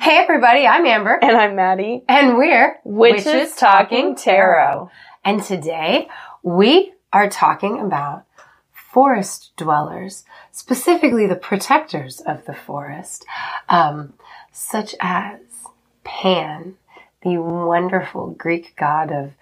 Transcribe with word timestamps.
Hey 0.00 0.16
everybody, 0.16 0.64
I'm 0.64 0.86
Amber. 0.86 1.18
And 1.20 1.36
I'm 1.36 1.56
Maddie. 1.56 2.04
And 2.08 2.36
we're 2.36 2.78
Witches, 2.84 3.56
Talking 3.56 4.14
Tarot. 4.14 4.90
And 5.24 5.42
today 5.42 6.08
we 6.44 6.92
are 7.12 7.28
talking 7.28 7.80
about 7.80 8.24
forest 8.72 9.50
dwellers, 9.56 10.24
specifically 10.52 11.26
the 11.26 11.34
protectors 11.34 12.20
of 12.20 12.44
the 12.44 12.54
forest, 12.54 13.26
um, 13.68 14.12
such 14.52 14.94
as 15.00 15.40
Pan, 16.04 16.76
the 17.22 17.38
wonderful 17.38 18.30
Greek 18.30 18.76
god 18.76 19.10
of 19.10 19.32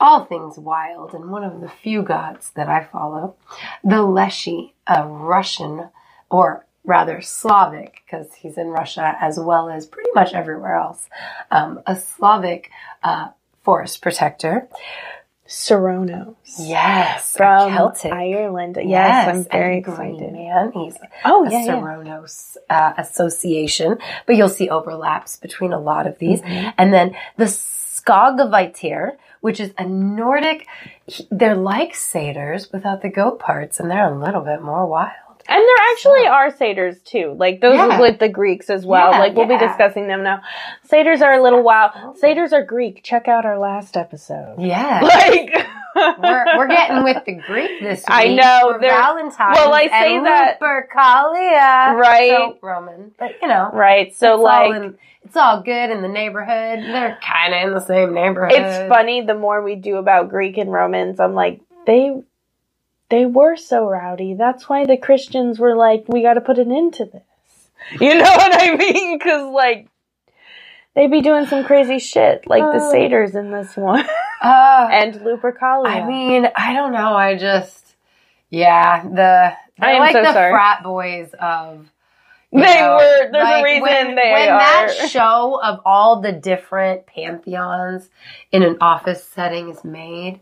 all 0.00 0.24
things 0.24 0.58
wild 0.58 1.14
and 1.14 1.30
one 1.30 1.44
of 1.44 1.60
the 1.60 1.68
few 1.68 2.02
gods 2.02 2.50
that 2.56 2.68
I 2.68 2.82
follow, 2.82 3.36
the 3.84 4.02
Leshy, 4.02 4.74
a 4.88 5.06
Russian 5.06 5.88
or 6.30 6.66
rather 6.88 7.20
Slavic, 7.20 8.02
because 8.04 8.32
he's 8.34 8.56
in 8.56 8.68
Russia 8.68 9.14
as 9.20 9.38
well 9.38 9.68
as 9.68 9.86
pretty 9.86 10.10
much 10.14 10.32
everywhere 10.32 10.74
else, 10.74 11.06
um, 11.50 11.80
a 11.86 11.94
Slavic 11.94 12.70
uh, 13.04 13.28
forest 13.62 14.00
protector. 14.02 14.66
Cernunnos. 15.46 16.34
Yes, 16.58 17.34
From 17.34 17.72
Celtic. 17.72 18.12
Ireland. 18.12 18.76
Yes, 18.76 18.86
Yes, 18.86 19.28
I'm 19.28 19.44
very 19.44 19.78
excited. 19.78 20.32
Man. 20.32 20.72
He's 20.72 20.94
Oh, 21.24 21.46
a 21.46 21.50
yeah, 21.50 21.64
yeah. 22.04 22.26
Uh, 22.68 22.92
association, 22.98 23.96
but 24.26 24.36
you'll 24.36 24.50
see 24.50 24.68
overlaps 24.68 25.36
between 25.36 25.72
a 25.72 25.78
lot 25.80 26.06
of 26.06 26.18
these. 26.18 26.42
Mm-hmm. 26.42 26.68
And 26.76 26.92
then 26.92 27.16
the 27.38 27.46
Skogvaettir, 27.46 29.16
which 29.40 29.58
is 29.58 29.72
a 29.78 29.86
Nordic, 29.86 30.66
they're 31.30 31.56
like 31.56 31.94
satyrs 31.94 32.70
without 32.70 33.00
the 33.00 33.08
goat 33.08 33.38
parts, 33.38 33.80
and 33.80 33.90
they're 33.90 34.12
a 34.12 34.18
little 34.18 34.42
bit 34.42 34.60
more 34.62 34.84
wild. 34.86 35.27
And 35.50 35.56
there 35.62 35.84
actually 35.92 36.26
are 36.26 36.50
satyrs 36.54 37.00
too. 37.02 37.34
Like 37.38 37.60
those 37.62 37.76
Yeah. 37.76 37.98
with 38.00 38.18
the 38.18 38.28
Greeks 38.28 38.68
as 38.68 38.84
well. 38.84 39.12
Yeah, 39.12 39.18
like 39.18 39.34
we'll 39.34 39.48
yeah. 39.48 39.58
be 39.58 39.66
discussing 39.66 40.06
them 40.06 40.22
now. 40.22 40.42
Satyrs 40.84 41.22
are 41.22 41.32
a 41.32 41.42
little 41.42 41.62
wild. 41.62 42.18
Satyrs 42.18 42.52
are 42.52 42.62
Greek. 42.62 43.02
Check 43.02 43.28
out 43.28 43.46
our 43.46 43.58
last 43.58 43.96
episode. 43.96 44.56
Yeah. 44.60 45.00
Like 45.96 46.20
we're, 46.22 46.44
we're 46.58 46.68
getting 46.78 47.02
with 47.02 47.24
the 47.24 47.32
Greek 47.34 47.80
this 47.80 48.00
week. 48.00 48.06
I 48.08 48.28
know, 48.34 48.72
For 48.74 48.78
Valentine's. 48.78 49.56
well, 49.56 49.72
I 49.72 49.88
say 49.88 50.16
and 50.16 50.26
that- 50.26 50.60
Lupercalia. 50.60 51.94
Right. 51.98 52.30
So 52.30 52.58
Roman. 52.62 53.12
But, 53.18 53.32
you 53.42 53.48
know. 53.48 53.70
right. 53.72 54.14
So 54.14 54.36
like 54.36 54.66
all 54.66 54.72
in, 54.74 54.98
it's 55.24 55.36
all 55.36 55.62
good 55.62 55.90
in 55.90 56.02
the 56.02 56.08
neighborhood. 56.08 56.84
They're 56.84 57.18
kind 57.26 57.54
of 57.54 57.62
in 57.68 57.74
the 57.74 57.80
same 57.84 58.14
neighborhood. 58.14 58.52
it's 58.60 58.88
funny 58.88 59.22
the 59.22 59.34
more 59.34 59.62
we 59.62 59.74
do 59.76 59.96
about 59.96 60.28
Greek 60.30 60.56
and 60.58 60.70
Romans, 60.70 61.18
I'm 61.20 61.34
like, 61.34 61.60
they 61.86 62.12
they 63.10 63.26
were 63.26 63.56
so 63.56 63.86
rowdy. 63.88 64.34
That's 64.34 64.68
why 64.68 64.84
the 64.84 64.96
Christians 64.96 65.58
were 65.58 65.74
like, 65.76 66.04
we 66.08 66.22
got 66.22 66.34
to 66.34 66.40
put 66.40 66.58
an 66.58 66.70
end 66.72 66.94
to 66.94 67.04
this. 67.06 67.22
You 68.00 68.14
know 68.16 68.24
what 68.24 68.60
I 68.62 68.76
mean? 68.76 69.16
Because 69.18 69.52
like 69.52 69.88
they'd 70.94 71.10
be 71.10 71.20
doing 71.22 71.46
some 71.46 71.64
crazy 71.64 71.98
shit, 71.98 72.46
like 72.46 72.62
the 72.62 72.78
Uh. 72.84 72.90
satyrs 72.90 73.34
in 73.34 73.50
this 73.50 73.76
one, 73.76 74.06
Uh, 74.42 74.88
and 74.92 75.14
Lupercalia. 75.16 75.86
I 75.86 76.06
mean, 76.06 76.46
I 76.54 76.72
don't 76.74 76.92
know. 76.92 77.14
I 77.14 77.36
just, 77.36 77.96
yeah, 78.50 79.02
the 79.02 79.52
I 79.80 79.92
am 79.92 80.00
like 80.00 80.12
so 80.12 80.22
the 80.22 80.32
sorry. 80.32 80.52
frat 80.52 80.82
boys 80.82 81.30
of. 81.40 81.86
you 82.52 82.60
They 82.60 82.80
know, 82.80 82.96
were- 82.96 83.30
there's 83.32 83.60
a 83.60 83.62
reason 83.64 83.82
when, 83.82 84.14
they 84.16 84.32
when 84.32 84.48
are. 84.48 84.58
that 84.58 85.08
show 85.10 85.60
of 85.62 85.80
all 85.86 86.20
the 86.20 86.32
different 86.32 87.06
pantheons 87.06 88.10
in 88.52 88.62
an 88.62 88.76
office 88.80 89.24
setting 89.24 89.70
is 89.70 89.82
made. 89.84 90.40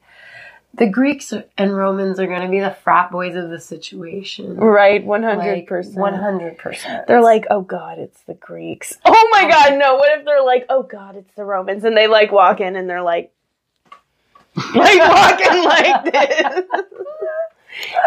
The 0.77 0.89
Greeks 0.89 1.33
and 1.57 1.77
Romans 1.77 2.21
are 2.21 2.27
going 2.27 2.43
to 2.43 2.49
be 2.49 2.61
the 2.61 2.71
frat 2.83 3.11
boys 3.11 3.35
of 3.35 3.49
the 3.51 3.59
situation. 3.61 4.57
right, 4.57 5.05
one 5.05 5.23
hundred 5.23 5.39
Like, 5.59 5.67
percent. 5.67 5.97
100%. 5.97 7.07
They're 7.07 7.23
like, 7.23 7.47
oh 7.51 7.63
god, 7.63 7.99
it's 7.99 8.21
the 8.23 8.35
Greeks. 8.35 8.97
Oh 9.05 9.29
my 9.33 9.49
god, 9.49 9.79
no. 9.79 9.97
What 9.97 10.19
if 10.19 10.25
they're 10.25 10.43
like, 10.45 10.67
oh 10.69 10.83
god, 10.83 11.17
it's 11.17 11.33
the 11.35 11.45
Romans, 11.45 11.85
and 11.85 11.97
they 11.97 12.07
like 12.09 12.31
walk 12.33 12.61
in 12.61 12.77
and 12.77 12.89
they're 12.91 13.03
like, 13.03 13.33
like 14.75 14.99
walking 14.99 15.65
like 15.65 16.05
this. 16.13 16.65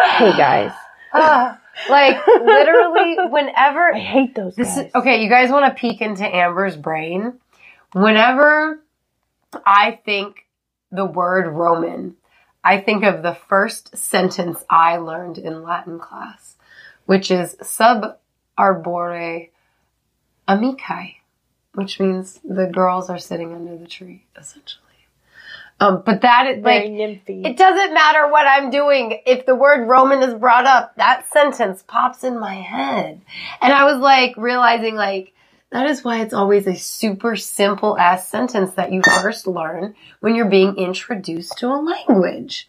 hey 0.05 0.31
guys, 0.37 0.71
Ah, 1.13 1.59
like, 1.89 2.25
literally, 2.27 3.17
whenever. 3.29 3.93
I 3.95 3.99
hate 3.99 4.35
those 4.35 4.55
This 4.55 4.75
guys. 4.75 4.85
is 4.87 4.95
okay. 4.95 5.23
You 5.23 5.29
guys 5.29 5.49
want 5.49 5.65
to 5.75 5.79
peek 5.79 6.01
into 6.01 6.23
Amber's 6.23 6.75
brain? 6.75 7.33
Whenever 7.93 8.79
I 9.65 9.99
think 10.05 10.45
the 10.91 11.05
word 11.05 11.47
Roman, 11.47 12.15
I 12.69 12.79
think 12.79 13.03
of 13.03 13.23
the 13.23 13.33
first 13.33 13.97
sentence 13.97 14.63
I 14.69 14.97
learned 14.97 15.39
in 15.39 15.63
Latin 15.63 15.97
class, 15.97 16.55
which 17.07 17.31
is 17.31 17.57
sub 17.63 18.19
arbore 18.59 19.49
amicae, 20.47 21.15
which 21.73 21.99
means 21.99 22.39
the 22.43 22.67
girls 22.67 23.09
are 23.09 23.17
sitting 23.17 23.55
under 23.55 23.75
the 23.75 23.87
tree, 23.87 24.25
essentially. 24.37 24.85
Um, 25.79 26.03
but 26.05 26.21
that 26.21 26.43
Very 26.61 26.61
like 26.61 26.91
nymphy. 26.91 27.43
it 27.43 27.57
doesn't 27.57 27.91
matter 27.91 28.29
what 28.29 28.45
I'm 28.45 28.69
doing. 28.69 29.19
If 29.25 29.47
the 29.47 29.55
word 29.55 29.87
Roman 29.87 30.21
is 30.21 30.35
brought 30.35 30.67
up, 30.67 30.95
that 30.97 31.27
sentence 31.33 31.83
pops 31.87 32.23
in 32.23 32.39
my 32.39 32.53
head. 32.53 33.19
And 33.63 33.73
I 33.73 33.85
was 33.85 33.99
like 33.99 34.37
realizing 34.37 34.93
like, 34.93 35.33
that 35.71 35.87
is 35.87 36.03
why 36.03 36.21
it's 36.21 36.33
always 36.33 36.65
a 36.67 36.75
super 36.75 37.35
simple 37.35 37.97
ass 37.97 38.27
sentence 38.27 38.71
that 38.73 38.91
you 38.91 39.01
first 39.03 39.45
learn 39.47 39.95
when 40.19 40.35
you're 40.35 40.49
being 40.49 40.75
introduced 40.77 41.57
to 41.59 41.67
a 41.67 41.77
language. 41.81 42.67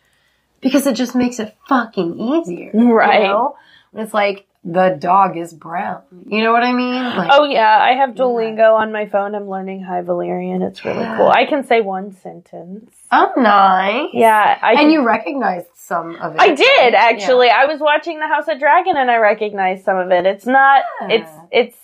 Because 0.61 0.87
it 0.87 0.95
just 0.95 1.15
makes 1.15 1.39
it 1.41 1.57
fucking 1.69 2.19
easier. 2.21 2.71
Right. 2.75 3.23
You 3.23 3.29
know? 3.29 3.57
It's 3.95 4.13
like, 4.13 4.47
the 4.63 4.91
dog 4.91 5.39
is 5.39 5.55
brown. 5.55 6.03
You 6.27 6.43
know 6.45 6.53
what 6.53 6.63
I 6.63 6.73
mean? 6.73 7.03
Like, 7.03 7.31
Oh 7.33 7.45
yeah, 7.45 7.79
I 7.81 7.95
have 7.95 8.11
Duolingo 8.11 8.75
on 8.75 8.93
my 8.93 9.07
phone. 9.07 9.35
I'm 9.35 9.49
learning 9.49 9.83
High 9.83 10.03
Valyrian. 10.03 10.61
It's 10.69 10.85
really 10.85 11.01
Yeah. 11.01 11.17
cool. 11.17 11.29
I 11.31 11.47
can 11.47 11.65
say 11.65 11.81
one 11.81 12.13
sentence. 12.13 12.95
oh, 13.11 13.33
nice. 13.39 14.11
Yeah, 14.13 14.59
I 14.61 14.73
And 14.73 14.79
can- 14.81 14.91
you 14.91 15.03
recognized 15.07 15.69
some 15.75 16.15
of 16.17 16.35
it. 16.35 16.41
I 16.43 16.55
did 16.55 16.93
actually. 16.95 17.49
I 17.49 17.65
was 17.65 17.81
watching 17.81 18.19
The 18.21 18.27
House 18.29 18.49
of 18.49 18.59
Dragon 18.61 18.99
and 18.99 19.11
I 19.11 19.17
recognized 19.17 19.87
some 19.87 19.97
of 19.97 20.11
it. 20.11 20.27
It's 20.27 20.45
not. 20.47 20.83
Yeah. 21.01 21.09
It's 21.11 21.31
it's 21.51 21.77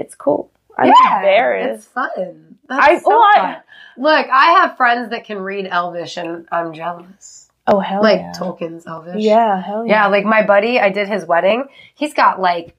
it's 0.00 0.14
cool. 0.14 0.50
I'm 0.76 0.86
yeah, 0.86 1.18
embarrassed. 1.18 1.84
It's 1.84 1.86
fun. 1.86 2.58
That's 2.68 2.86
I- 2.86 2.98
so 2.98 3.08
well, 3.08 3.32
fun. 3.34 3.56
Look, 3.98 4.26
I 4.32 4.60
have 4.60 4.76
friends 4.76 5.10
that 5.10 5.24
can 5.24 5.38
read 5.38 5.66
Elvish, 5.66 6.16
and 6.16 6.48
I'm 6.50 6.72
jealous. 6.72 7.48
Oh 7.66 7.78
hell 7.78 8.02
like 8.02 8.20
yeah. 8.20 8.32
Tolkien's 8.34 8.86
Elvish. 8.86 9.22
Yeah, 9.22 9.60
hell 9.62 9.86
yeah. 9.86 10.04
yeah. 10.04 10.06
Like 10.08 10.24
my 10.24 10.44
buddy, 10.46 10.80
I 10.80 10.88
did 10.90 11.08
his 11.08 11.26
wedding. 11.26 11.64
He's 11.94 12.14
got 12.14 12.40
like 12.40 12.74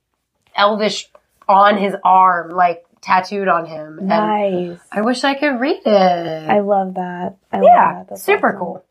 Elvish 0.55 1.09
on 1.47 1.77
his 1.77 1.95
arm, 2.03 2.51
like 2.51 2.85
tattooed 3.01 3.47
on 3.47 3.65
him. 3.65 3.99
Nice. 4.01 4.79
I 4.91 5.01
wish 5.01 5.23
I 5.23 5.35
could 5.35 5.59
read 5.59 5.81
it. 5.85 6.49
I 6.49 6.59
love 6.61 6.95
that. 6.95 7.37
I 7.51 7.57
love 7.57 7.63
yeah, 7.63 7.93
that. 7.93 8.09
That's 8.09 8.23
super 8.23 8.47
awesome. 8.49 8.59
cool. 8.59 8.85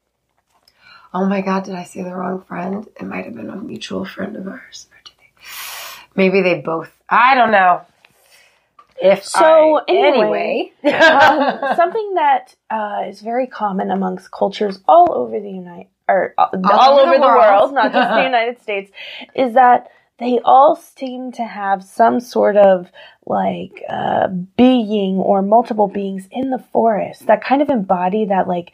Oh 1.12 1.26
my 1.26 1.40
god, 1.40 1.64
did 1.64 1.74
I 1.74 1.84
say 1.84 2.02
the 2.04 2.14
wrong 2.14 2.42
friend? 2.42 2.86
It 3.00 3.02
might 3.04 3.24
have 3.24 3.34
been 3.34 3.50
a 3.50 3.56
mutual 3.56 4.04
friend 4.04 4.36
of 4.36 4.46
ours. 4.46 4.86
Or 4.92 4.98
did 5.04 5.14
they- 5.18 5.42
Maybe 6.14 6.42
they 6.42 6.60
both. 6.60 6.92
I 7.08 7.34
don't 7.34 7.50
know. 7.50 7.82
If 9.00 9.24
So, 9.24 9.80
I- 9.80 9.84
anyway. 9.88 10.72
um, 10.84 11.76
something 11.76 12.14
that 12.14 12.54
uh, 12.70 13.04
is 13.08 13.20
very 13.22 13.46
common 13.46 13.90
amongst 13.90 14.30
cultures 14.30 14.80
all 14.88 15.12
over 15.14 15.40
the 15.40 15.50
United 15.50 15.88
or 16.08 16.34
uh, 16.38 16.48
all, 16.64 16.98
over 17.00 17.02
over 17.02 17.16
the 17.16 17.20
the, 17.20 17.26
world. 17.26 17.36
world, 17.36 17.74
not 17.74 17.92
just 17.92 18.10
the 18.10 18.22
United 18.24 18.60
States, 18.62 18.90
is 19.34 19.54
that 19.54 19.90
they 20.20 20.38
all 20.44 20.76
seem 20.76 21.32
to 21.32 21.44
have 21.44 21.82
some 21.82 22.20
sort 22.20 22.56
of 22.56 22.88
like 23.26 23.82
uh, 23.88 24.28
being 24.28 25.16
or 25.16 25.40
multiple 25.40 25.88
beings 25.88 26.26
in 26.30 26.50
the 26.50 26.58
forest 26.72 27.26
that 27.26 27.44
kind 27.44 27.62
of 27.62 27.68
embody 27.70 28.24
that 28.26 28.48
like 28.48 28.72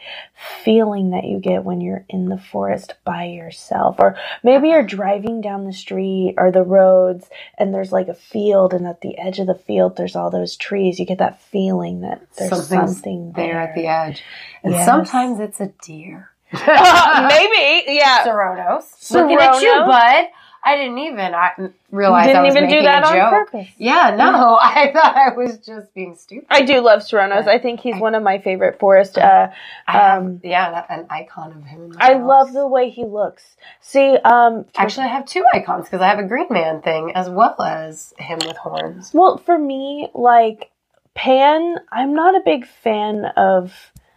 feeling 0.64 1.10
that 1.10 1.24
you 1.24 1.38
get 1.38 1.64
when 1.64 1.80
you're 1.80 2.04
in 2.08 2.28
the 2.28 2.38
forest 2.38 2.94
by 3.04 3.24
yourself 3.24 3.96
or 3.98 4.16
maybe 4.42 4.68
you're 4.68 4.82
driving 4.82 5.40
down 5.40 5.64
the 5.66 5.72
street 5.72 6.34
or 6.38 6.50
the 6.50 6.62
roads 6.62 7.28
and 7.58 7.72
there's 7.74 7.92
like 7.92 8.08
a 8.08 8.14
field 8.14 8.72
and 8.72 8.86
at 8.86 9.00
the 9.02 9.18
edge 9.18 9.38
of 9.38 9.46
the 9.46 9.54
field 9.54 9.96
there's 9.96 10.16
all 10.16 10.30
those 10.30 10.56
trees 10.56 10.98
you 10.98 11.06
get 11.06 11.18
that 11.18 11.40
feeling 11.42 12.00
that 12.00 12.26
there's 12.38 12.50
Something's 12.50 12.94
something 12.96 13.32
there 13.36 13.60
at 13.60 13.74
the 13.74 13.86
edge. 13.86 14.22
And 14.62 14.72
Yes. 14.72 14.86
sometimes 14.86 15.40
it's 15.40 15.60
a 15.60 15.72
deer. 15.82 16.30
maybe 16.52 17.84
yeah 17.88 18.24
Coronos. 18.24 19.10
Looking 19.10 19.38
at 19.38 19.60
you, 19.60 19.72
bud. 19.86 20.26
I 20.66 20.76
didn't 20.76 20.98
even 20.98 21.32
I 21.32 21.52
realize 21.92 22.24
I 22.24 22.26
didn't 22.26 22.42
was 22.42 22.56
even 22.56 22.68
do 22.68 22.82
that 22.82 23.04
a 23.04 23.06
on 23.06 23.30
purpose 23.30 23.68
Yeah, 23.78 24.16
no, 24.18 24.58
I 24.60 24.90
thought 24.92 25.16
I 25.16 25.32
was 25.36 25.58
just 25.58 25.94
being 25.94 26.16
stupid. 26.16 26.46
I 26.50 26.62
do 26.62 26.80
love 26.80 27.02
Cernunnos. 27.02 27.46
I 27.46 27.60
think 27.60 27.78
he's 27.78 27.96
one 28.00 28.16
of 28.16 28.22
my 28.24 28.38
favorite 28.38 28.80
forest. 28.80 29.16
Uh, 29.16 29.50
have, 29.86 30.22
um, 30.22 30.40
yeah, 30.42 30.84
an 30.88 31.06
icon 31.08 31.52
of 31.52 31.62
him. 31.64 31.94
I 31.98 32.14
house. 32.14 32.26
love 32.26 32.52
the 32.52 32.66
way 32.66 32.90
he 32.90 33.04
looks. 33.04 33.44
See, 33.80 34.16
um, 34.16 34.66
Actually, 34.76 35.04
I 35.04 35.10
have 35.10 35.26
two 35.26 35.44
icons 35.54 35.84
because 35.84 36.00
I 36.00 36.08
have 36.08 36.18
a 36.18 36.24
Green 36.24 36.48
Man 36.50 36.82
thing 36.82 37.12
as 37.14 37.30
well 37.30 37.62
as 37.62 38.12
him 38.18 38.40
with 38.44 38.56
horns. 38.56 39.12
well, 39.14 39.38
for 39.38 39.56
me, 39.56 40.08
like 40.14 40.70
Pan, 41.14 41.76
I'm 41.92 42.12
not 42.14 42.34
a 42.34 42.40
big 42.44 42.66
fan 42.66 43.24
of. 43.36 43.72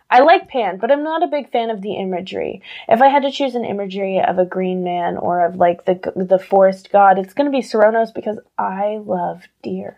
I 0.09 0.21
like 0.21 0.47
Pan, 0.47 0.77
but 0.77 0.91
I'm 0.91 1.03
not 1.03 1.23
a 1.23 1.27
big 1.27 1.51
fan 1.51 1.69
of 1.69 1.81
the 1.81 1.93
imagery. 1.93 2.61
If 2.87 3.01
I 3.01 3.09
had 3.09 3.23
to 3.23 3.31
choose 3.31 3.55
an 3.55 3.65
imagery 3.65 4.19
of 4.19 4.39
a 4.39 4.45
green 4.45 4.83
man 4.83 5.17
or 5.17 5.45
of 5.45 5.55
like 5.55 5.85
the 5.85 6.13
the 6.15 6.39
forest 6.39 6.91
god, 6.91 7.19
it's 7.19 7.33
going 7.33 7.45
to 7.45 7.55
be 7.55 7.63
Cernunnos 7.63 8.13
because 8.13 8.39
I 8.57 8.99
love 9.03 9.43
deer. 9.61 9.97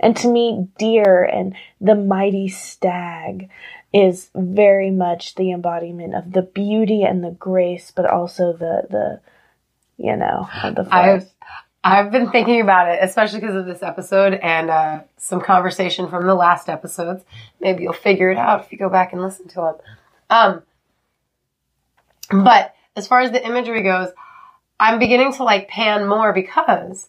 And 0.00 0.16
to 0.18 0.28
me, 0.28 0.68
deer 0.78 1.22
and 1.22 1.54
the 1.80 1.94
mighty 1.94 2.48
stag 2.48 3.50
is 3.92 4.30
very 4.34 4.90
much 4.90 5.36
the 5.36 5.52
embodiment 5.52 6.14
of 6.14 6.32
the 6.32 6.42
beauty 6.42 7.02
and 7.02 7.22
the 7.22 7.30
grace, 7.30 7.92
but 7.94 8.06
also 8.06 8.52
the 8.52 8.86
the 8.90 9.20
you 9.96 10.16
know 10.16 10.48
the 10.64 10.84
forest. 10.84 10.92
I've 10.92 11.33
been 12.10 12.30
thinking 12.30 12.62
about 12.62 12.88
it, 12.88 12.98
especially 13.02 13.40
because 13.40 13.56
of 13.56 13.66
this 13.66 13.82
episode 13.82 14.34
and 14.34 14.70
uh, 14.70 15.00
some 15.18 15.40
conversation 15.40 16.08
from 16.08 16.26
the 16.26 16.34
last 16.34 16.70
episodes. 16.70 17.22
Maybe 17.60 17.82
you'll 17.82 17.92
figure 17.92 18.30
it 18.30 18.38
out 18.38 18.64
if 18.64 18.72
you 18.72 18.78
go 18.78 18.88
back 18.88 19.12
and 19.12 19.20
listen 19.20 19.48
to 19.48 19.54
them. 19.56 19.74
Um, 20.30 20.62
but 22.42 22.74
as 22.96 23.06
far 23.06 23.20
as 23.20 23.32
the 23.32 23.44
imagery 23.44 23.82
goes, 23.82 24.08
I'm 24.80 24.98
beginning 24.98 25.34
to 25.34 25.44
like 25.44 25.68
Pan 25.68 26.08
more 26.08 26.32
because 26.32 27.06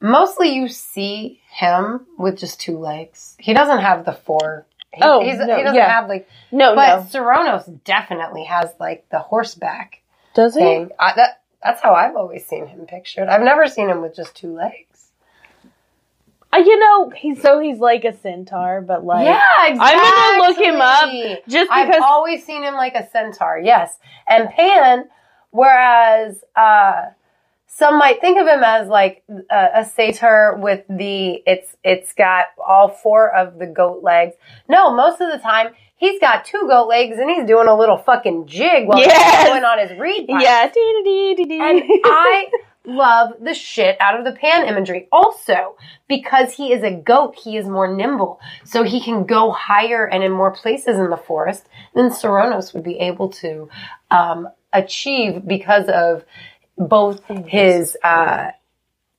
mostly 0.00 0.54
you 0.54 0.68
see 0.68 1.40
him 1.50 2.06
with 2.18 2.38
just 2.38 2.60
two 2.60 2.78
legs. 2.78 3.36
He 3.38 3.54
doesn't 3.54 3.80
have 3.80 4.04
the 4.04 4.12
four. 4.12 4.66
He, 4.92 5.02
Oh, 5.02 5.20
no, 5.20 5.24
he 5.24 5.32
doesn't 5.32 5.74
yeah. 5.74 5.90
have 5.90 6.08
like, 6.08 6.28
no, 6.52 6.74
but 6.74 6.96
no, 6.96 7.02
Cernunnos 7.04 7.82
definitely 7.84 8.44
has 8.44 8.70
like 8.78 9.08
the 9.08 9.18
horseback 9.18 10.02
does 10.34 10.54
thing. 10.54 10.90
I, 10.98 11.14
that, 11.16 11.40
that's 11.64 11.80
how 11.80 11.94
I've 11.94 12.14
always 12.14 12.46
seen 12.46 12.66
him 12.66 12.86
pictured. 12.86 13.28
I've 13.28 13.42
never 13.42 13.66
seen 13.66 13.88
him 13.88 14.02
with 14.02 14.14
just 14.14 14.34
two 14.36 14.54
legs. 14.54 15.10
Uh, 16.52 16.58
you 16.58 16.78
know, 16.78 17.10
he's 17.10 17.40
so 17.40 17.58
he's 17.58 17.78
like 17.78 18.04
a 18.04 18.16
centaur, 18.16 18.82
but 18.82 19.04
like 19.04 19.24
yeah, 19.24 19.66
exactly. 19.66 20.00
I'm 20.00 20.38
gonna 20.38 20.48
look 20.48 20.58
him 20.58 20.80
up 20.80 21.10
just 21.48 21.70
because 21.70 21.94
I've 21.96 22.02
always 22.02 22.44
seen 22.44 22.62
him 22.62 22.74
like 22.74 22.94
a 22.94 23.08
centaur, 23.10 23.58
yes. 23.58 23.98
And 24.28 24.48
Pan, 24.50 25.08
whereas 25.50 26.44
uh, 26.54 27.06
some 27.66 27.98
might 27.98 28.20
think 28.20 28.38
of 28.38 28.46
him 28.46 28.62
as 28.62 28.86
like 28.86 29.24
a, 29.50 29.68
a 29.76 29.84
satyr 29.84 30.56
with 30.56 30.84
the 30.88 31.42
it's 31.46 31.74
it's 31.82 32.12
got 32.12 32.46
all 32.64 32.88
four 32.88 33.34
of 33.34 33.58
the 33.58 33.66
goat 33.66 34.04
legs. 34.04 34.34
No, 34.68 34.94
most 34.94 35.20
of 35.20 35.32
the 35.32 35.38
time 35.38 35.68
he's 35.96 36.20
got 36.20 36.44
two 36.44 36.66
goat 36.68 36.88
legs 36.88 37.16
and 37.18 37.30
he's 37.30 37.46
doing 37.46 37.68
a 37.68 37.76
little 37.76 37.96
fucking 37.98 38.46
jig 38.46 38.86
while 38.86 38.98
Yes. 38.98 39.40
he's 39.42 39.48
going 39.50 39.64
on 39.64 39.78
his 39.78 39.98
reed 39.98 40.28
pipe. 40.28 40.42
yeah. 40.42 40.70
And 41.62 42.00
I 42.04 42.48
love 42.86 43.32
the 43.40 43.54
shit 43.54 43.96
out 44.00 44.18
of 44.18 44.24
the 44.26 44.32
pan 44.38 44.66
imagery. 44.66 45.08
Also, 45.10 45.76
because 46.08 46.52
he 46.52 46.72
is 46.72 46.82
a 46.82 46.90
goat, 46.90 47.34
he 47.36 47.56
is 47.56 47.66
more 47.66 47.88
nimble. 47.94 48.40
So 48.64 48.82
he 48.82 49.00
can 49.00 49.24
go 49.24 49.50
higher 49.52 50.06
and 50.06 50.22
in 50.22 50.32
more 50.32 50.50
places 50.50 50.98
in 50.98 51.08
the 51.10 51.16
forest 51.16 51.66
than 51.94 52.10
Cernunnos 52.10 52.74
would 52.74 52.84
be 52.84 52.98
able 52.98 53.30
to 53.30 53.68
um, 54.10 54.48
achieve 54.72 55.46
because 55.46 55.88
of 55.88 56.24
both 56.76 57.22
his 57.46 57.96
uh, 58.02 58.50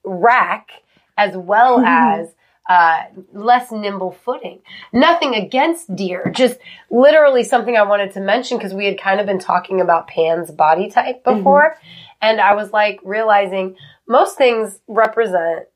rack 0.03 0.69
as 1.17 1.35
well 1.35 1.79
as 1.79 2.27
uh, 2.67 3.03
less 3.33 3.71
nimble 3.71 4.11
footing. 4.11 4.59
Nothing 4.91 5.35
against 5.35 5.95
deer, 5.95 6.31
just 6.35 6.57
literally 6.89 7.43
something 7.43 7.77
I 7.77 7.83
wanted 7.83 8.13
to 8.13 8.21
mention 8.21 8.57
because 8.57 8.73
we 8.73 8.85
had 8.85 8.99
kind 8.99 9.19
of 9.19 9.25
been 9.25 9.39
talking 9.39 9.81
about 9.81 10.07
Pan's 10.07 10.51
body 10.51 10.89
type 10.89 11.23
before. 11.23 11.77
And 12.21 12.41
I 12.41 12.55
was 12.55 12.71
like 12.71 12.99
realizing 13.03 13.75
most 14.07 14.37
things 14.37 14.79
represent 14.87 15.67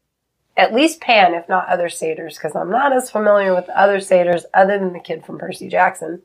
at 0.58 0.74
least 0.74 1.00
Pan, 1.00 1.34
if 1.36 1.48
not 1.48 1.70
other 1.70 1.90
satyrs, 1.90 2.38
because 2.38 2.56
I'm 2.56 2.72
not 2.72 2.92
as 2.92 3.10
familiar 3.10 3.56
with 3.56 3.70
other 3.70 4.00
satyrs 4.02 4.46
other 4.54 4.78
than 4.78 4.94
the 4.94 5.00
kid 5.00 5.24
from 5.26 5.38
Percy 5.38 5.70
Jackson. 5.70 6.22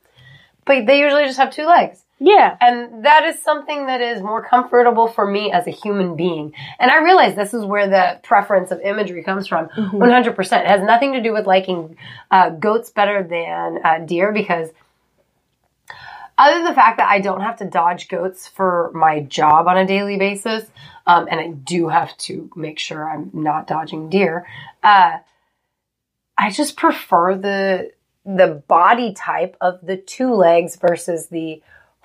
But 0.64 0.86
they 0.86 1.00
usually 1.00 1.24
just 1.24 1.38
have 1.38 1.52
two 1.52 1.66
legs. 1.66 2.03
Yeah, 2.18 2.56
And 2.60 3.04
that 3.04 3.24
is 3.24 3.42
something 3.42 3.86
that 3.86 4.00
is 4.00 4.22
more 4.22 4.42
comfortable 4.42 5.08
for 5.08 5.26
me 5.26 5.50
as 5.50 5.66
a 5.66 5.70
human 5.70 6.14
being. 6.14 6.52
And 6.78 6.90
I 6.90 7.02
realize 7.02 7.34
this 7.34 7.52
is 7.52 7.64
where 7.64 7.88
the 7.88 8.20
preference 8.22 8.70
of 8.70 8.80
imagery 8.80 9.24
comes 9.24 9.48
from. 9.48 9.68
100%. 9.68 10.60
It 10.60 10.66
has 10.66 10.82
nothing 10.82 11.14
to 11.14 11.22
do 11.22 11.32
with 11.32 11.46
liking 11.46 11.96
uh, 12.30 12.50
goats 12.50 12.90
better 12.90 13.22
than 13.24 13.80
uh, 13.84 13.98
deer 14.06 14.32
because 14.32 14.70
other 16.38 16.54
than 16.54 16.64
the 16.64 16.74
fact 16.74 16.98
that 16.98 17.08
I 17.08 17.20
don't 17.20 17.40
have 17.40 17.56
to 17.58 17.64
dodge 17.64 18.08
goats 18.08 18.46
for 18.46 18.90
my 18.94 19.20
job 19.20 19.66
on 19.66 19.76
a 19.76 19.86
daily 19.86 20.16
basis, 20.16 20.64
um, 21.06 21.28
and 21.30 21.40
I 21.40 21.48
do 21.48 21.88
have 21.88 22.16
to 22.18 22.50
make 22.56 22.78
sure 22.78 23.08
I'm 23.08 23.30
not 23.32 23.66
dodging 23.66 24.08
deer, 24.08 24.46
uh, 24.82 25.18
I 26.36 26.50
just 26.50 26.76
prefer 26.76 27.36
the 27.36 27.92
the 28.26 28.62
body 28.66 29.12
type 29.12 29.54
of 29.60 29.80
the 29.82 29.98
two 29.98 30.32
legs 30.32 30.76
versus 30.76 31.26
the 31.26 31.62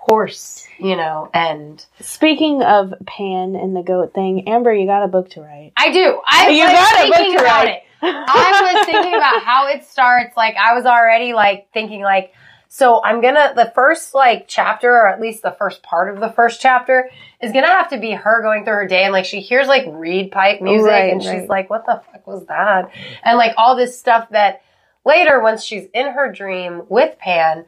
horse, 0.09 0.67
you 0.79 0.95
know, 0.95 1.29
and 1.33 1.85
Speaking 2.01 2.61
of 2.63 2.93
Pan 3.05 3.55
and 3.55 3.75
the 3.75 3.83
goat 3.83 4.13
thing, 4.13 4.47
Amber, 4.49 4.73
you 4.73 4.85
got 4.85 5.03
a 5.03 5.07
book 5.07 5.29
to 5.31 5.41
write. 5.41 5.73
I 5.77 5.91
do. 5.91 6.19
I 6.25 6.49
You 6.49 6.63
was 6.63 6.71
got 6.73 7.05
a 7.05 7.07
book 7.07 7.15
thinking 7.17 7.37
to 7.37 7.43
about 7.43 7.65
write. 7.65 7.75
it. 7.75 7.83
I 8.01 8.73
was 8.75 8.85
thinking 8.85 9.13
about 9.15 9.43
how 9.43 9.67
it 9.67 9.85
starts. 9.85 10.35
Like 10.35 10.55
I 10.55 10.73
was 10.73 10.85
already 10.85 11.33
like 11.33 11.67
thinking 11.73 12.01
like, 12.01 12.33
so 12.69 13.01
I'm 13.03 13.21
gonna 13.21 13.53
the 13.55 13.71
first 13.75 14.13
like 14.13 14.45
chapter, 14.47 14.89
or 14.91 15.07
at 15.07 15.19
least 15.19 15.41
the 15.41 15.55
first 15.57 15.83
part 15.83 16.13
of 16.13 16.19
the 16.21 16.29
first 16.31 16.61
chapter, 16.61 17.09
is 17.41 17.51
gonna 17.51 17.67
have 17.67 17.89
to 17.89 17.99
be 17.99 18.11
her 18.11 18.41
going 18.41 18.63
through 18.63 18.73
her 18.75 18.87
day 18.87 19.03
and 19.03 19.11
like 19.13 19.25
she 19.25 19.41
hears 19.41 19.67
like 19.67 19.85
reed 19.87 20.31
pipe 20.31 20.61
music 20.61 20.87
Right, 20.89 21.11
and 21.11 21.21
she's 21.21 21.47
like, 21.49 21.69
what 21.69 21.85
the 21.85 22.01
fuck 22.11 22.25
was 22.27 22.45
that? 22.47 22.91
And 23.23 23.37
like 23.37 23.53
all 23.57 23.75
this 23.75 23.99
stuff 23.99 24.29
that 24.29 24.61
later 25.05 25.41
once 25.41 25.63
she's 25.63 25.85
in 25.93 26.07
her 26.11 26.31
dream 26.31 26.83
with 26.89 27.17
Pan. 27.19 27.65